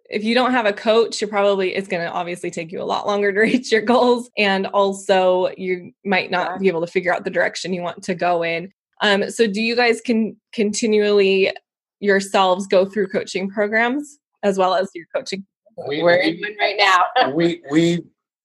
if 0.09 0.23
you 0.23 0.33
don't 0.33 0.51
have 0.51 0.65
a 0.65 0.73
coach, 0.73 1.21
you're 1.21 1.29
probably 1.29 1.75
it's 1.75 1.87
going 1.87 2.03
to 2.03 2.11
obviously 2.11 2.49
take 2.49 2.71
you 2.71 2.81
a 2.81 2.85
lot 2.85 3.07
longer 3.07 3.31
to 3.31 3.39
reach 3.41 3.71
your 3.71 3.81
goals, 3.81 4.29
and 4.37 4.67
also 4.67 5.51
you 5.57 5.91
might 6.05 6.31
not 6.31 6.59
be 6.59 6.67
able 6.67 6.81
to 6.81 6.91
figure 6.91 7.13
out 7.13 7.23
the 7.23 7.29
direction 7.29 7.73
you 7.73 7.81
want 7.81 8.03
to 8.03 8.15
go 8.15 8.43
in. 8.43 8.71
Um, 9.01 9.29
so, 9.29 9.47
do 9.47 9.61
you 9.61 9.75
guys 9.75 10.01
can 10.01 10.37
continually 10.53 11.51
yourselves 11.99 12.67
go 12.67 12.85
through 12.85 13.07
coaching 13.07 13.49
programs 13.49 14.19
as 14.43 14.57
well 14.57 14.75
as 14.75 14.89
your 14.93 15.05
coaching? 15.15 15.45
We, 15.87 16.01
We're 16.01 16.15
in 16.15 16.39
one 16.39 16.55
right 16.59 16.75
now. 16.77 17.31
we 17.33 17.61
we 17.69 18.03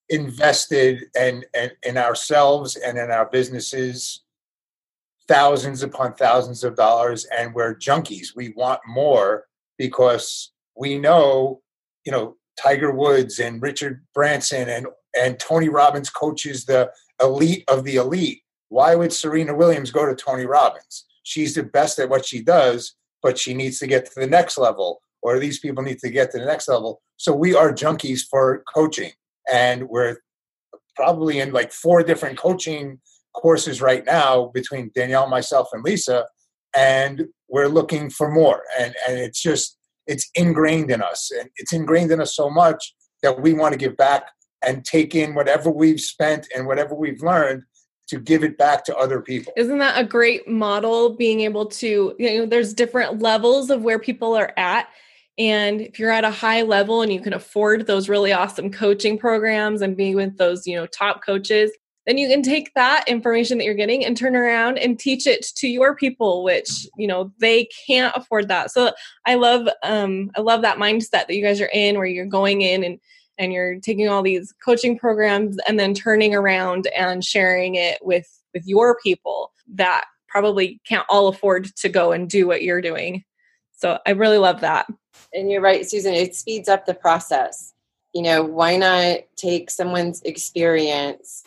invested 0.08 1.04
in, 1.18 1.44
in 1.54 1.70
in 1.82 1.96
ourselves 1.96 2.76
and 2.76 2.98
in 2.98 3.10
our 3.10 3.26
businesses 3.26 4.22
thousands 5.28 5.82
upon 5.82 6.12
thousands 6.14 6.64
of 6.64 6.76
dollars 6.76 7.24
and 7.26 7.54
we're 7.54 7.74
junkies 7.74 8.34
we 8.34 8.50
want 8.50 8.80
more 8.86 9.46
because 9.78 10.51
we 10.76 10.98
know 10.98 11.60
you 12.04 12.12
know 12.12 12.36
tiger 12.60 12.92
woods 12.92 13.38
and 13.38 13.62
richard 13.62 14.04
branson 14.14 14.68
and 14.68 14.86
and 15.18 15.38
tony 15.38 15.68
robbins 15.68 16.10
coaches 16.10 16.64
the 16.64 16.90
elite 17.22 17.64
of 17.68 17.84
the 17.84 17.96
elite. 17.96 18.42
Why 18.68 18.94
would 18.94 19.12
serena 19.12 19.54
williams 19.54 19.90
go 19.90 20.06
to 20.06 20.14
tony 20.14 20.46
robbins? 20.46 21.06
She's 21.24 21.54
the 21.54 21.62
best 21.62 21.98
at 21.98 22.08
what 22.08 22.26
she 22.26 22.42
does 22.42 22.94
but 23.22 23.38
she 23.38 23.54
needs 23.54 23.78
to 23.78 23.86
get 23.86 24.06
to 24.06 24.20
the 24.20 24.26
next 24.26 24.58
level 24.58 25.00
or 25.22 25.38
these 25.38 25.60
people 25.60 25.82
need 25.82 25.98
to 26.00 26.10
get 26.10 26.32
to 26.32 26.38
the 26.38 26.44
next 26.44 26.68
level. 26.68 27.00
So 27.16 27.32
we 27.32 27.54
are 27.54 27.72
junkies 27.72 28.22
for 28.28 28.64
coaching 28.74 29.12
and 29.50 29.88
we're 29.88 30.16
probably 30.96 31.38
in 31.38 31.52
like 31.52 31.72
four 31.72 32.02
different 32.02 32.36
coaching 32.38 33.00
courses 33.34 33.80
right 33.80 34.04
now 34.04 34.50
between 34.52 34.90
Danielle, 34.94 35.28
myself, 35.28 35.68
and 35.72 35.82
Lisa, 35.82 36.26
and 36.76 37.28
we're 37.48 37.68
looking 37.68 38.10
for 38.10 38.30
more. 38.30 38.62
And 38.78 38.94
and 39.08 39.18
it's 39.18 39.40
just 39.40 39.78
it's 40.06 40.30
ingrained 40.34 40.90
in 40.90 41.02
us, 41.02 41.30
and 41.30 41.48
it's 41.56 41.72
ingrained 41.72 42.10
in 42.10 42.20
us 42.20 42.34
so 42.34 42.50
much 42.50 42.94
that 43.22 43.40
we 43.40 43.52
want 43.52 43.72
to 43.72 43.78
give 43.78 43.96
back 43.96 44.28
and 44.64 44.84
take 44.84 45.14
in 45.14 45.34
whatever 45.34 45.70
we've 45.70 46.00
spent 46.00 46.46
and 46.54 46.66
whatever 46.66 46.94
we've 46.94 47.22
learned 47.22 47.62
to 48.08 48.18
give 48.18 48.44
it 48.44 48.58
back 48.58 48.84
to 48.84 48.96
other 48.96 49.20
people. 49.20 49.52
Isn't 49.56 49.78
that 49.78 49.98
a 49.98 50.04
great 50.04 50.48
model 50.48 51.16
being 51.16 51.40
able 51.40 51.66
to, 51.66 52.14
you 52.18 52.38
know, 52.38 52.46
there's 52.46 52.74
different 52.74 53.20
levels 53.20 53.70
of 53.70 53.82
where 53.82 53.98
people 53.98 54.36
are 54.36 54.52
at 54.56 54.88
and 55.38 55.80
if 55.80 55.98
you're 55.98 56.10
at 56.10 56.24
a 56.24 56.30
high 56.30 56.62
level 56.62 57.02
and 57.02 57.12
you 57.12 57.20
can 57.20 57.32
afford 57.32 57.86
those 57.86 58.08
really 58.08 58.32
awesome 58.32 58.70
coaching 58.70 59.18
programs 59.18 59.80
and 59.80 59.96
be 59.96 60.14
with 60.14 60.36
those, 60.36 60.66
you 60.66 60.76
know, 60.76 60.86
top 60.86 61.24
coaches, 61.24 61.70
then 62.06 62.18
you 62.18 62.28
can 62.28 62.42
take 62.42 62.74
that 62.74 63.04
information 63.06 63.58
that 63.58 63.64
you're 63.64 63.74
getting 63.74 64.04
and 64.04 64.16
turn 64.16 64.34
around 64.34 64.78
and 64.78 64.98
teach 64.98 65.26
it 65.26 65.46
to 65.56 65.68
your 65.68 65.94
people 65.94 66.42
which 66.42 66.86
you 66.96 67.06
know 67.06 67.32
they 67.38 67.68
can't 67.86 68.14
afford 68.16 68.48
that. 68.48 68.70
So 68.70 68.92
i 69.26 69.34
love 69.34 69.68
um 69.82 70.30
i 70.36 70.40
love 70.40 70.62
that 70.62 70.78
mindset 70.78 71.10
that 71.10 71.34
you 71.34 71.42
guys 71.42 71.60
are 71.60 71.70
in 71.72 71.96
where 71.96 72.06
you're 72.06 72.26
going 72.26 72.62
in 72.62 72.84
and 72.84 72.98
and 73.38 73.52
you're 73.52 73.80
taking 73.80 74.08
all 74.08 74.22
these 74.22 74.52
coaching 74.64 74.98
programs 74.98 75.58
and 75.66 75.78
then 75.78 75.94
turning 75.94 76.34
around 76.34 76.86
and 76.96 77.24
sharing 77.24 77.74
it 77.76 77.98
with 78.02 78.28
with 78.54 78.66
your 78.66 78.98
people 79.02 79.52
that 79.74 80.04
probably 80.28 80.80
can't 80.86 81.06
all 81.08 81.28
afford 81.28 81.74
to 81.76 81.88
go 81.88 82.12
and 82.12 82.30
do 82.30 82.46
what 82.46 82.62
you're 82.62 82.80
doing. 82.80 83.22
So 83.72 83.98
i 84.06 84.10
really 84.10 84.38
love 84.38 84.60
that. 84.60 84.86
And 85.34 85.50
you're 85.50 85.60
right, 85.60 85.88
Susan, 85.88 86.14
it 86.14 86.34
speeds 86.34 86.68
up 86.68 86.86
the 86.86 86.94
process. 86.94 87.72
You 88.14 88.22
know, 88.22 88.42
why 88.42 88.76
not 88.76 89.20
take 89.36 89.70
someone's 89.70 90.22
experience 90.22 91.44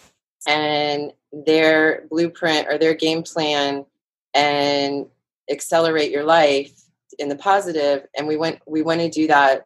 and 0.47 1.11
their 1.31 2.05
blueprint 2.09 2.67
or 2.69 2.77
their 2.77 2.93
game 2.93 3.23
plan 3.23 3.85
and 4.33 5.05
accelerate 5.49 6.11
your 6.11 6.23
life 6.23 6.71
in 7.19 7.29
the 7.29 7.35
positive 7.35 8.05
and 8.17 8.27
we 8.27 8.35
want 8.35 8.59
we 8.67 8.81
want 8.81 8.99
to 8.99 9.09
do 9.09 9.27
that 9.27 9.65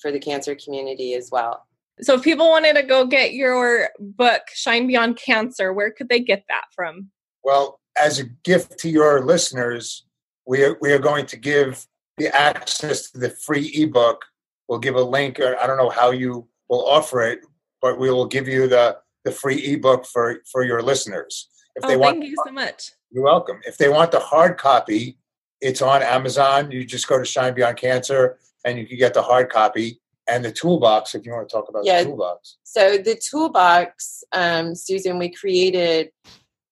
for 0.00 0.10
the 0.10 0.18
cancer 0.18 0.54
community 0.54 1.14
as 1.14 1.30
well. 1.30 1.66
So 2.02 2.14
if 2.14 2.22
people 2.22 2.48
wanted 2.48 2.76
to 2.76 2.82
go 2.82 3.06
get 3.06 3.34
your 3.34 3.90
book 3.98 4.42
Shine 4.54 4.86
Beyond 4.86 5.16
Cancer, 5.16 5.72
where 5.72 5.90
could 5.90 6.08
they 6.08 6.20
get 6.20 6.44
that 6.48 6.64
from? 6.74 7.10
Well, 7.44 7.80
as 8.00 8.18
a 8.18 8.24
gift 8.44 8.78
to 8.80 8.88
your 8.88 9.22
listeners, 9.24 10.06
we 10.46 10.64
are, 10.64 10.78
we 10.80 10.92
are 10.92 10.98
going 10.98 11.26
to 11.26 11.36
give 11.36 11.86
the 12.16 12.34
access 12.34 13.10
to 13.10 13.18
the 13.18 13.30
free 13.30 13.70
ebook. 13.74 14.24
We'll 14.68 14.78
give 14.78 14.94
a 14.94 15.02
link, 15.02 15.40
or 15.40 15.56
I 15.60 15.66
don't 15.66 15.76
know 15.76 15.90
how 15.90 16.10
you 16.10 16.48
will 16.68 16.86
offer 16.86 17.20
it, 17.22 17.40
but 17.82 17.98
we 17.98 18.10
will 18.10 18.26
give 18.26 18.48
you 18.48 18.66
the 18.66 18.96
the 19.24 19.32
free 19.32 19.58
ebook 19.72 20.06
for 20.06 20.42
for 20.50 20.64
your 20.64 20.82
listeners. 20.82 21.48
If 21.76 21.84
oh, 21.84 21.88
they 21.88 21.96
want, 21.96 22.18
thank 22.18 22.30
you 22.30 22.36
so 22.44 22.52
much. 22.52 22.92
You're 23.10 23.24
welcome. 23.24 23.60
If 23.64 23.78
they 23.78 23.88
want 23.88 24.12
the 24.12 24.20
hard 24.20 24.58
copy, 24.58 25.18
it's 25.60 25.82
on 25.82 26.02
Amazon. 26.02 26.70
You 26.70 26.84
just 26.84 27.08
go 27.08 27.18
to 27.18 27.24
Shine 27.24 27.54
Beyond 27.54 27.76
Cancer, 27.76 28.38
and 28.64 28.78
you 28.78 28.86
can 28.86 28.98
get 28.98 29.14
the 29.14 29.22
hard 29.22 29.50
copy 29.50 30.00
and 30.28 30.44
the 30.44 30.52
toolbox. 30.52 31.14
If 31.14 31.24
you 31.24 31.32
want 31.32 31.48
to 31.48 31.54
talk 31.54 31.68
about 31.68 31.84
yeah. 31.84 32.02
the 32.02 32.10
toolbox. 32.10 32.58
So 32.62 32.98
the 32.98 33.16
toolbox, 33.16 34.24
um, 34.32 34.74
Susan, 34.74 35.18
we 35.18 35.30
created. 35.30 36.10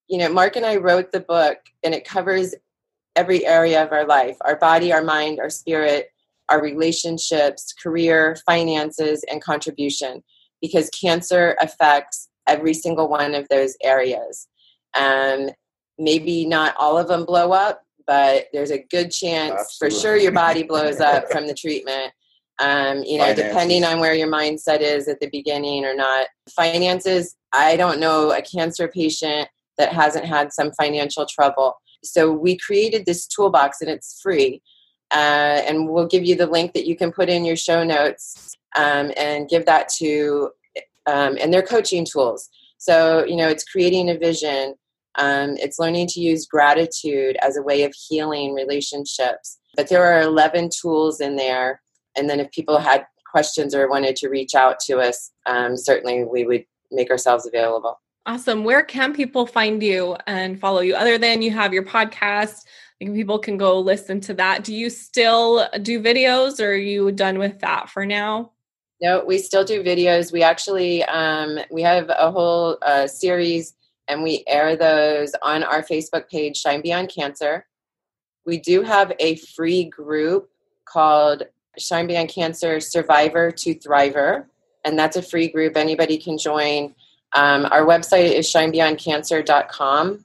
You 0.08 0.16
know, 0.16 0.30
Mark 0.30 0.56
and 0.56 0.64
I 0.64 0.76
wrote 0.76 1.12
the 1.12 1.20
book, 1.20 1.58
and 1.84 1.94
it 1.94 2.06
covers 2.06 2.54
every 3.14 3.44
area 3.44 3.82
of 3.82 3.92
our 3.92 4.06
life 4.06 4.36
our 4.42 4.56
body, 4.56 4.92
our 4.92 5.02
mind, 5.02 5.40
our 5.40 5.50
spirit, 5.50 6.10
our 6.48 6.62
relationships, 6.62 7.74
career, 7.74 8.36
finances, 8.46 9.24
and 9.30 9.42
contribution 9.42 10.22
because 10.60 10.90
cancer 10.90 11.56
affects 11.60 12.28
every 12.48 12.74
single 12.74 13.08
one 13.08 13.34
of 13.34 13.46
those 13.48 13.76
areas. 13.82 14.48
Um, 14.98 15.50
maybe 15.98 16.46
not 16.46 16.74
all 16.78 16.96
of 16.98 17.08
them 17.08 17.24
blow 17.24 17.52
up, 17.52 17.82
but 18.06 18.46
there's 18.52 18.70
a 18.70 18.84
good 18.90 19.10
chance 19.10 19.52
Absolutely. 19.52 19.96
for 19.96 20.00
sure 20.00 20.16
your 20.16 20.32
body 20.32 20.62
blows 20.62 21.00
up 21.00 21.30
from 21.30 21.46
the 21.46 21.54
treatment. 21.54 22.12
Um, 22.60 23.04
you 23.04 23.18
know, 23.18 23.24
Finances. 23.24 23.44
depending 23.44 23.84
on 23.84 24.00
where 24.00 24.14
your 24.14 24.30
mindset 24.30 24.80
is 24.80 25.06
at 25.06 25.20
the 25.20 25.28
beginning 25.30 25.84
or 25.84 25.94
not. 25.94 26.26
Finances, 26.56 27.36
I 27.52 27.76
don't 27.76 28.00
know 28.00 28.32
a 28.32 28.42
cancer 28.42 28.88
patient 28.88 29.48
that 29.76 29.92
hasn't 29.92 30.24
had 30.24 30.52
some 30.52 30.72
financial 30.72 31.24
trouble. 31.26 31.76
So 32.02 32.32
we 32.32 32.56
created 32.58 33.06
this 33.06 33.26
toolbox 33.26 33.80
and 33.80 33.90
it's 33.90 34.20
free. 34.20 34.60
Uh, 35.10 35.62
and 35.66 35.88
we'll 35.88 36.06
give 36.06 36.24
you 36.24 36.34
the 36.34 36.46
link 36.46 36.74
that 36.74 36.86
you 36.86 36.96
can 36.96 37.12
put 37.12 37.28
in 37.28 37.44
your 37.44 37.56
show 37.56 37.84
notes 37.84 38.56
um, 38.76 39.12
and 39.16 39.48
give 39.48 39.64
that 39.66 39.88
to, 39.98 40.50
um, 41.08 41.38
and 41.40 41.52
they're 41.52 41.62
coaching 41.62 42.04
tools. 42.04 42.48
So, 42.76 43.24
you 43.24 43.34
know, 43.34 43.48
it's 43.48 43.64
creating 43.64 44.10
a 44.10 44.18
vision, 44.18 44.74
um, 45.16 45.56
it's 45.56 45.78
learning 45.78 46.06
to 46.08 46.20
use 46.20 46.46
gratitude 46.46 47.36
as 47.42 47.56
a 47.56 47.62
way 47.62 47.82
of 47.82 47.92
healing 48.08 48.54
relationships. 48.54 49.58
But 49.74 49.88
there 49.88 50.04
are 50.04 50.20
11 50.20 50.70
tools 50.80 51.20
in 51.20 51.36
there. 51.36 51.80
And 52.16 52.28
then 52.28 52.40
if 52.40 52.50
people 52.52 52.78
had 52.78 53.06
questions 53.30 53.74
or 53.74 53.88
wanted 53.88 54.16
to 54.16 54.28
reach 54.28 54.54
out 54.54 54.78
to 54.80 54.98
us, 54.98 55.32
um, 55.46 55.76
certainly 55.76 56.24
we 56.24 56.44
would 56.44 56.64
make 56.92 57.10
ourselves 57.10 57.46
available. 57.46 58.00
Awesome. 58.26 58.62
Where 58.62 58.82
can 58.82 59.14
people 59.14 59.46
find 59.46 59.82
you 59.82 60.16
and 60.26 60.60
follow 60.60 60.80
you 60.80 60.94
other 60.94 61.16
than 61.16 61.40
you 61.40 61.50
have 61.52 61.72
your 61.72 61.84
podcast? 61.84 62.60
People 63.00 63.38
can 63.38 63.56
go 63.56 63.80
listen 63.80 64.20
to 64.22 64.34
that. 64.34 64.64
Do 64.64 64.74
you 64.74 64.90
still 64.90 65.66
do 65.80 66.00
videos 66.00 66.60
or 66.60 66.72
are 66.72 66.74
you 66.74 67.10
done 67.12 67.38
with 67.38 67.60
that 67.60 67.88
for 67.88 68.04
now? 68.04 68.52
No, 69.00 69.24
we 69.24 69.38
still 69.38 69.64
do 69.64 69.82
videos. 69.82 70.32
We 70.32 70.42
actually 70.42 71.04
um, 71.04 71.58
we 71.70 71.82
have 71.82 72.10
a 72.10 72.30
whole 72.30 72.78
uh, 72.82 73.06
series, 73.06 73.74
and 74.08 74.22
we 74.22 74.42
air 74.46 74.76
those 74.76 75.32
on 75.42 75.62
our 75.62 75.82
Facebook 75.82 76.28
page, 76.28 76.56
Shine 76.56 76.82
Beyond 76.82 77.08
Cancer. 77.08 77.66
We 78.44 78.58
do 78.58 78.82
have 78.82 79.12
a 79.20 79.36
free 79.36 79.84
group 79.84 80.50
called 80.84 81.44
Shine 81.78 82.08
Beyond 82.08 82.28
Cancer 82.30 82.80
Survivor 82.80 83.52
to 83.52 83.74
Thriver, 83.74 84.46
and 84.84 84.98
that's 84.98 85.16
a 85.16 85.22
free 85.22 85.48
group. 85.48 85.76
Anybody 85.76 86.18
can 86.18 86.36
join. 86.36 86.94
Um, 87.34 87.66
our 87.66 87.84
website 87.84 88.32
is 88.32 88.50
shinebeyondcancer.com. 88.50 90.24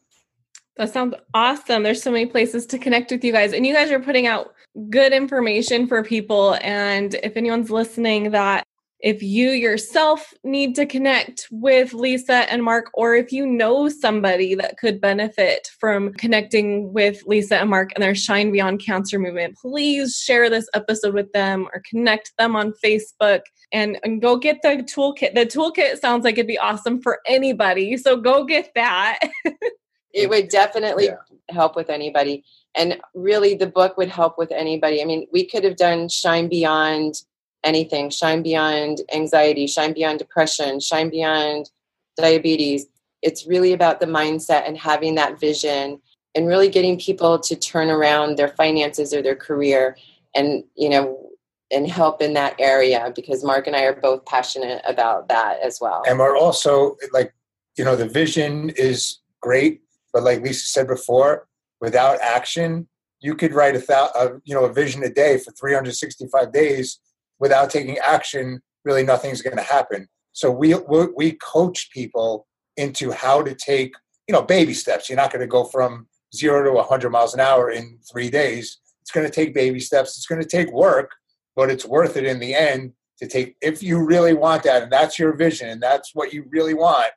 That 0.77 0.92
sounds 0.92 1.13
awesome. 1.34 1.84
There's 1.84 2.01
so 2.01 2.12
many 2.12 2.25
places 2.25 2.65
to 2.68 2.80
connect 2.80 3.12
with 3.12 3.24
you 3.24 3.32
guys, 3.32 3.53
and 3.53 3.68
you 3.68 3.74
guys 3.74 3.92
are 3.92 4.00
putting 4.00 4.25
out 4.25 4.56
good 4.89 5.13
information 5.13 5.88
for 5.88 6.03
people. 6.03 6.58
And 6.62 7.15
if 7.24 7.38
anyone's 7.38 7.70
listening, 7.70 8.32
that 8.32 8.65
if 9.03 9.22
you 9.22 9.50
yourself 9.50 10.34
need 10.46 10.75
to 10.75 10.86
connect 10.86 11.50
with 11.51 11.94
Lisa 11.94 12.50
and 12.50 12.63
Mark, 12.63 12.89
or 12.94 13.15
if 13.15 13.34
you 13.34 13.46
know 13.46 13.89
somebody 13.89 14.56
that 14.56 14.77
could 14.77 15.01
benefit 15.01 15.68
from 15.77 16.13
connecting 16.13 16.94
with 16.94 17.22
Lisa 17.27 17.58
and 17.58 17.70
Mark 17.70 17.92
and 17.96 18.01
their 18.01 18.15
Shine 18.15 18.53
Beyond 18.53 18.80
Cancer 18.80 19.20
movement, 19.20 19.58
please 19.58 20.18
share 20.18 20.50
this 20.50 20.70
episode 20.74 21.13
with 21.13 21.30
them 21.34 21.68
or 21.74 21.84
connect 21.88 22.32
them 22.38 22.56
on 22.56 22.74
Facebook 22.84 23.42
and, 23.74 24.00
and 24.06 24.22
go 24.22 24.38
get 24.38 24.62
the 24.62 24.88
toolkit. 24.89 25.36
The 25.36 25.46
toolkit 25.46 26.00
sounds 26.00 26.24
like 26.24 26.36
it'd 26.36 26.48
be 26.48 26.58
awesome 26.58 27.01
for 27.01 27.20
anybody. 27.27 27.98
So 27.98 28.15
go 28.15 28.46
get 28.46 28.72
that. 28.75 29.20
It 30.13 30.29
would 30.29 30.50
definitely 30.50 31.05
Yeah. 31.05 31.17
help 31.50 31.75
with 31.75 31.89
anybody. 31.89 32.43
And 32.75 33.00
really, 33.13 33.55
the 33.55 33.67
book 33.67 33.98
would 33.98 34.10
help 34.10 34.38
with 34.38 34.51
anybody. 34.51 35.01
I 35.01 35.05
mean, 35.05 35.27
we 35.32 35.46
could 35.46 35.63
have 35.63 35.75
done 35.75 36.08
Shine 36.10 36.48
Beyond 36.48 37.24
anything 37.63 38.10
shine 38.10 38.43
beyond 38.43 39.01
anxiety, 39.13 39.67
shine 39.67 39.93
beyond 39.93 40.20
depression, 40.20 40.79
shine 40.79 41.10
beyond 41.10 41.70
diabetes. 42.17 42.88
It's 43.22 43.48
really 43.48 43.74
about 43.74 44.00
the 44.00 44.05
mindset 44.05 44.67
and 44.67 44.77
having 44.77 45.15
that 45.15 45.39
vision 45.39 46.01
and 46.36 46.48
really 46.48 46.67
getting 46.70 47.00
people 47.00 47.39
to 47.39 47.55
turn 47.55 47.89
around 47.89 48.38
their 48.38 48.50
finances 48.50 49.13
or 49.13 49.22
their 49.22 49.36
career 49.36 49.98
and, 50.36 50.63
you 50.75 50.89
know, 50.89 51.29
and 51.72 51.88
help 51.89 52.22
in 52.22 52.34
that 52.34 52.55
area 52.60 53.12
because 53.15 53.43
Mark 53.43 53.65
and 53.67 53.75
I 53.75 53.84
are 53.84 53.96
both 53.96 54.25
passionate 54.25 54.82
about 54.86 55.28
that 55.30 55.60
as 55.62 55.80
well. 55.80 56.04
and 56.08 56.19
we're 56.19 56.38
also 56.38 56.97
like 57.13 57.34
you 57.78 57.84
know 57.84 57.95
the 57.95 58.08
vision 58.08 58.69
is 58.71 59.19
great 59.41 59.82
but 60.13 60.23
like 60.23 60.41
lisa 60.41 60.67
said 60.67 60.88
before 60.88 61.47
without 61.82 62.19
action 62.21 62.88
you 63.19 63.36
could 63.36 63.54
write 63.54 63.76
a, 63.76 63.80
thou- 63.80 64.12
a 64.15 64.30
you 64.43 64.54
know 64.54 64.65
a 64.65 64.73
vision 64.73 65.04
a 65.04 65.10
day 65.10 65.38
for 65.38 65.52
365 65.52 66.52
days 66.52 66.99
without 67.39 67.69
taking 67.69 67.97
action 67.97 68.62
really 68.86 69.04
nothing's 69.04 69.41
going 69.41 69.58
to 69.58 69.63
happen. 69.63 70.08
So 70.34 70.52
we, 70.52 70.73
we 70.76 71.08
we 71.15 71.32
coach 71.34 71.89
people 71.91 72.45
into 72.76 73.12
how 73.12 73.41
to 73.41 73.56
take 73.56 73.93
you 74.28 74.34
know 74.34 74.41
baby 74.41 74.73
steps. 74.73 75.10
You're 75.10 75.17
not 75.17 75.32
going 75.32 75.41
to 75.41 75.47
go 75.47 75.63
from 75.63 76.08
zero 76.36 76.63
to 76.63 76.71
100 76.71 77.10
miles 77.10 77.34
an 77.34 77.39
hour 77.39 77.69
in 77.69 77.99
three 78.12 78.30
days. 78.30 78.80
It's 79.02 79.12
going 79.12 79.26
to 79.26 79.32
take 79.32 79.54
baby 79.54 79.80
steps. 79.80 80.17
It's 80.17 80.26
going 80.26 80.41
to 80.41 80.47
take 80.47 80.71
work 80.71 81.12
but 81.56 81.69
it's 81.69 81.86
worth 81.86 82.17
it 82.17 82.26
in 82.26 82.39
the 82.39 82.54
end 82.56 82.93
to 83.19 83.28
take 83.28 83.56
if 83.62 83.84
you 83.84 84.04
really 84.04 84.34
want 84.34 84.63
that 84.63 84.84
and 84.84 84.91
that's 84.91 85.19
your 85.19 85.34
vision 85.34 85.69
and 85.69 85.82
that's 85.82 86.12
what 86.13 86.34
you 86.34 86.45
really 86.49 86.73
want 86.73 87.12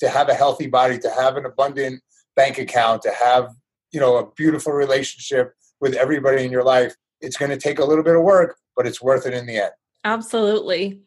to 0.00 0.08
have 0.08 0.28
a 0.28 0.34
healthy 0.34 0.66
body 0.66 0.98
to 0.98 1.10
have 1.10 1.36
an 1.36 1.46
abundant 1.46 2.02
bank 2.36 2.58
account 2.58 3.02
to 3.02 3.10
have 3.10 3.48
you 3.92 4.00
know 4.00 4.18
a 4.18 4.30
beautiful 4.32 4.72
relationship 4.72 5.54
with 5.80 5.94
everybody 5.94 6.44
in 6.44 6.52
your 6.52 6.64
life 6.64 6.94
it's 7.20 7.36
going 7.36 7.50
to 7.50 7.56
take 7.56 7.78
a 7.78 7.84
little 7.84 8.04
bit 8.04 8.14
of 8.14 8.22
work 8.22 8.56
but 8.76 8.86
it's 8.86 9.02
worth 9.02 9.26
it 9.26 9.34
in 9.34 9.46
the 9.46 9.56
end 9.56 9.72
Absolutely. 10.06 11.00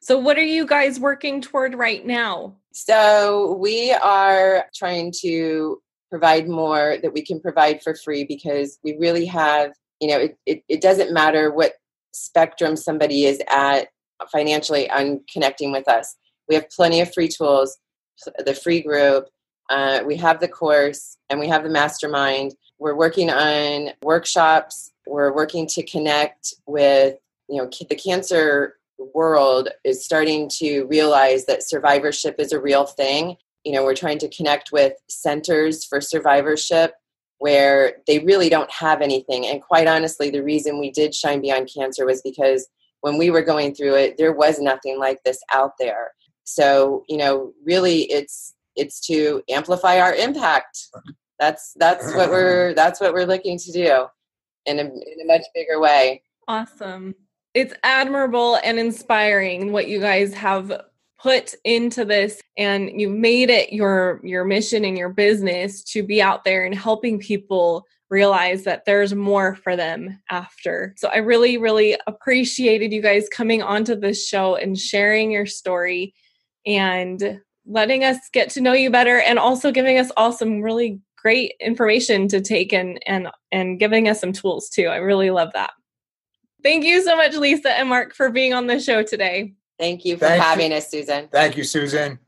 So, 0.00 0.16
what 0.16 0.38
are 0.38 0.44
you 0.44 0.64
guys 0.64 1.00
working 1.00 1.40
toward 1.40 1.74
right 1.74 2.06
now? 2.06 2.54
So 2.72 3.54
we 3.54 3.92
are 3.92 4.66
trying 4.72 5.12
to 5.22 5.82
provide 6.08 6.48
more 6.48 6.98
that 7.02 7.12
we 7.12 7.22
can 7.22 7.40
provide 7.40 7.82
for 7.82 7.96
free 7.96 8.24
because 8.24 8.78
we 8.84 8.96
really 8.96 9.26
have, 9.26 9.72
you 10.00 10.06
know, 10.06 10.18
it, 10.18 10.38
it, 10.46 10.62
it 10.68 10.80
doesn't 10.80 11.12
matter 11.12 11.52
what 11.52 11.72
spectrum 12.12 12.76
somebody 12.76 13.24
is 13.24 13.42
at 13.50 13.88
financially 14.30 14.88
on 14.88 15.20
connecting 15.32 15.72
with 15.72 15.88
us. 15.88 16.14
We 16.48 16.54
have 16.54 16.70
plenty 16.70 17.00
of 17.00 17.12
free 17.12 17.28
tools, 17.28 17.76
the 18.44 18.54
free 18.54 18.82
group, 18.82 19.26
uh, 19.70 20.00
we 20.06 20.16
have 20.16 20.40
the 20.40 20.48
course, 20.48 21.16
and 21.30 21.40
we 21.40 21.48
have 21.48 21.62
the 21.62 21.70
mastermind. 21.70 22.54
We're 22.78 22.96
working 22.96 23.30
on 23.30 23.90
workshops. 24.02 24.92
We're 25.06 25.32
working 25.34 25.66
to 25.68 25.82
connect 25.84 26.54
with, 26.66 27.16
you 27.48 27.56
know, 27.56 27.68
the 27.88 27.96
cancer 27.96 28.76
world 29.14 29.68
is 29.84 30.04
starting 30.04 30.48
to 30.48 30.84
realize 30.84 31.46
that 31.46 31.66
survivorship 31.66 32.36
is 32.38 32.52
a 32.52 32.60
real 32.60 32.86
thing. 32.86 33.36
You 33.64 33.72
know, 33.72 33.84
we're 33.84 33.94
trying 33.94 34.18
to 34.18 34.28
connect 34.28 34.72
with 34.72 34.94
centers 35.08 35.84
for 35.84 36.00
survivorship 36.00 36.94
where 37.38 37.96
they 38.06 38.20
really 38.20 38.48
don't 38.48 38.70
have 38.70 39.00
anything. 39.00 39.46
And 39.46 39.60
quite 39.60 39.86
honestly, 39.88 40.30
the 40.30 40.42
reason 40.42 40.78
we 40.78 40.90
did 40.90 41.14
Shine 41.14 41.40
Beyond 41.40 41.70
Cancer 41.74 42.06
was 42.06 42.22
because 42.22 42.68
when 43.00 43.18
we 43.18 43.30
were 43.30 43.42
going 43.42 43.74
through 43.74 43.96
it, 43.96 44.16
there 44.16 44.32
was 44.32 44.58
nothing 44.58 44.98
like 44.98 45.22
this 45.24 45.40
out 45.52 45.72
there. 45.78 46.12
So, 46.44 47.04
you 47.08 47.16
know, 47.16 47.52
really 47.64 48.02
it's 48.10 48.54
it's 48.76 49.00
to 49.06 49.42
amplify 49.50 49.98
our 50.00 50.14
impact. 50.14 50.78
That's 51.38 51.72
that's 51.76 52.14
what 52.14 52.30
we're 52.30 52.74
that's 52.74 53.00
what 53.00 53.12
we're 53.12 53.26
looking 53.26 53.58
to 53.58 53.72
do 53.72 54.06
in 54.66 54.78
a, 54.78 54.82
in 54.82 55.20
a 55.22 55.26
much 55.26 55.42
bigger 55.54 55.80
way. 55.80 56.22
Awesome. 56.48 57.14
It's 57.54 57.74
admirable 57.82 58.58
and 58.64 58.78
inspiring 58.78 59.72
what 59.72 59.88
you 59.88 60.00
guys 60.00 60.34
have 60.34 60.72
put 61.20 61.54
into 61.64 62.04
this 62.04 62.40
and 62.58 63.00
you've 63.00 63.16
made 63.16 63.48
it 63.48 63.72
your 63.72 64.20
your 64.22 64.44
mission 64.44 64.84
and 64.84 64.98
your 64.98 65.08
business 65.08 65.82
to 65.82 66.02
be 66.02 66.20
out 66.20 66.44
there 66.44 66.66
and 66.66 66.74
helping 66.74 67.18
people 67.18 67.86
realize 68.10 68.64
that 68.64 68.84
there's 68.84 69.14
more 69.14 69.54
for 69.56 69.74
them 69.74 70.20
after. 70.30 70.94
So 70.98 71.08
I 71.08 71.18
really 71.18 71.56
really 71.56 71.96
appreciated 72.06 72.92
you 72.92 73.00
guys 73.00 73.28
coming 73.30 73.62
onto 73.62 73.94
this 73.94 74.26
show 74.26 74.56
and 74.56 74.78
sharing 74.78 75.30
your 75.30 75.46
story 75.46 76.14
and 76.66 77.40
letting 77.66 78.04
us 78.04 78.18
get 78.32 78.50
to 78.50 78.60
know 78.60 78.72
you 78.72 78.90
better 78.90 79.18
and 79.18 79.38
also 79.38 79.70
giving 79.70 79.98
us 79.98 80.10
all 80.16 80.32
some 80.32 80.60
really 80.60 81.00
great 81.16 81.54
information 81.60 82.28
to 82.28 82.40
take 82.40 82.72
and 82.72 83.00
and 83.06 83.28
and 83.50 83.78
giving 83.78 84.08
us 84.08 84.20
some 84.20 84.32
tools 84.32 84.68
too. 84.68 84.86
I 84.86 84.96
really 84.96 85.30
love 85.30 85.50
that. 85.54 85.72
Thank 86.62 86.84
you 86.84 87.02
so 87.02 87.16
much, 87.16 87.34
Lisa 87.34 87.70
and 87.78 87.88
Mark, 87.88 88.14
for 88.14 88.30
being 88.30 88.54
on 88.54 88.66
the 88.66 88.80
show 88.80 89.02
today. 89.02 89.54
Thank 89.78 90.04
you 90.04 90.16
for 90.16 90.26
Thank 90.26 90.38
you. 90.38 90.42
having 90.42 90.72
us, 90.72 90.90
Susan. 90.90 91.28
thank 91.32 91.56
you 91.56 91.64
susan 91.64 92.18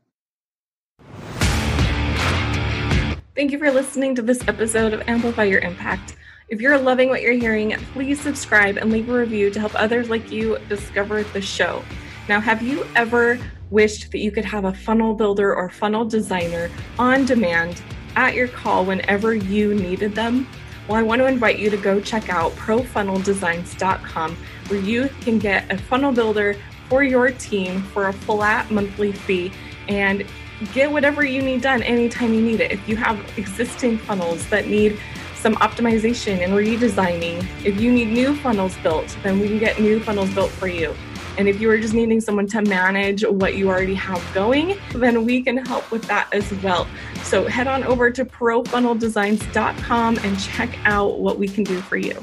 Thank 3.37 3.51
you 3.51 3.59
for 3.59 3.71
listening 3.71 4.15
to 4.15 4.23
this 4.23 4.45
episode 4.47 4.93
of 4.93 5.07
Amplify 5.07 5.43
Your 5.43 5.59
Impact. 5.59 6.17
If 6.49 6.59
you're 6.59 6.77
loving 6.77 7.09
what 7.09 7.21
you're 7.21 7.33
hearing, 7.33 7.75
please 7.93 8.19
subscribe 8.19 8.77
and 8.77 8.91
leave 8.91 9.09
a 9.09 9.13
review 9.13 9.51
to 9.51 9.59
help 9.59 9.79
others 9.79 10.09
like 10.09 10.31
you 10.31 10.57
discover 10.69 11.21
the 11.21 11.41
show. 11.41 11.83
Now, 12.27 12.39
have 12.39 12.63
you 12.63 12.83
ever 12.95 13.37
wished 13.69 14.11
that 14.11 14.19
you 14.19 14.31
could 14.31 14.45
have 14.45 14.65
a 14.65 14.73
funnel 14.73 15.13
builder 15.13 15.55
or 15.55 15.69
funnel 15.69 16.05
designer 16.05 16.69
on 16.97 17.25
demand 17.25 17.81
at 18.15 18.33
your 18.33 18.47
call 18.47 18.85
whenever 18.85 19.33
you 19.33 19.73
needed 19.73 20.15
them? 20.15 20.47
Well, 20.87 20.97
I 20.97 21.03
want 21.03 21.19
to 21.19 21.27
invite 21.27 21.59
you 21.59 21.69
to 21.69 21.77
go 21.77 21.99
check 21.99 22.29
out 22.29 22.51
profunneldesigns.com 22.53 24.37
where 24.67 24.79
you 24.79 25.09
can 25.21 25.37
get 25.37 25.71
a 25.71 25.77
funnel 25.77 26.11
builder 26.11 26.55
for 26.89 27.03
your 27.03 27.31
team 27.31 27.81
for 27.81 28.07
a 28.07 28.13
flat 28.13 28.71
monthly 28.71 29.11
fee 29.11 29.51
and 29.89 30.25
get 30.73 30.91
whatever 30.91 31.25
you 31.25 31.41
need 31.41 31.61
done 31.61 31.83
anytime 31.83 32.33
you 32.33 32.41
need 32.41 32.61
it. 32.61 32.71
If 32.71 32.87
you 32.87 32.95
have 32.95 33.19
existing 33.37 33.97
funnels 33.97 34.47
that 34.49 34.67
need 34.67 34.97
some 35.35 35.55
optimization 35.55 36.43
and 36.43 36.53
redesigning. 36.53 37.45
If 37.63 37.79
you 37.79 37.91
need 37.91 38.07
new 38.07 38.35
funnels 38.35 38.75
built, 38.77 39.15
then 39.23 39.39
we 39.39 39.47
can 39.47 39.59
get 39.59 39.79
new 39.79 39.99
funnels 39.99 40.33
built 40.33 40.49
for 40.51 40.67
you. 40.67 40.95
And 41.37 41.47
if 41.47 41.61
you 41.61 41.69
are 41.69 41.77
just 41.77 41.93
needing 41.93 42.19
someone 42.19 42.47
to 42.47 42.61
manage 42.63 43.23
what 43.23 43.55
you 43.55 43.69
already 43.69 43.95
have 43.95 44.23
going, 44.33 44.77
then 44.93 45.25
we 45.25 45.41
can 45.41 45.57
help 45.57 45.89
with 45.91 46.03
that 46.03 46.27
as 46.33 46.51
well. 46.63 46.87
So 47.23 47.45
head 47.45 47.67
on 47.67 47.83
over 47.83 48.09
to 48.11 48.25
profunneldesigns.com 48.25 50.17
and 50.17 50.39
check 50.39 50.77
out 50.85 51.19
what 51.19 51.37
we 51.37 51.47
can 51.47 51.63
do 51.63 51.79
for 51.81 51.97
you. 51.97 52.19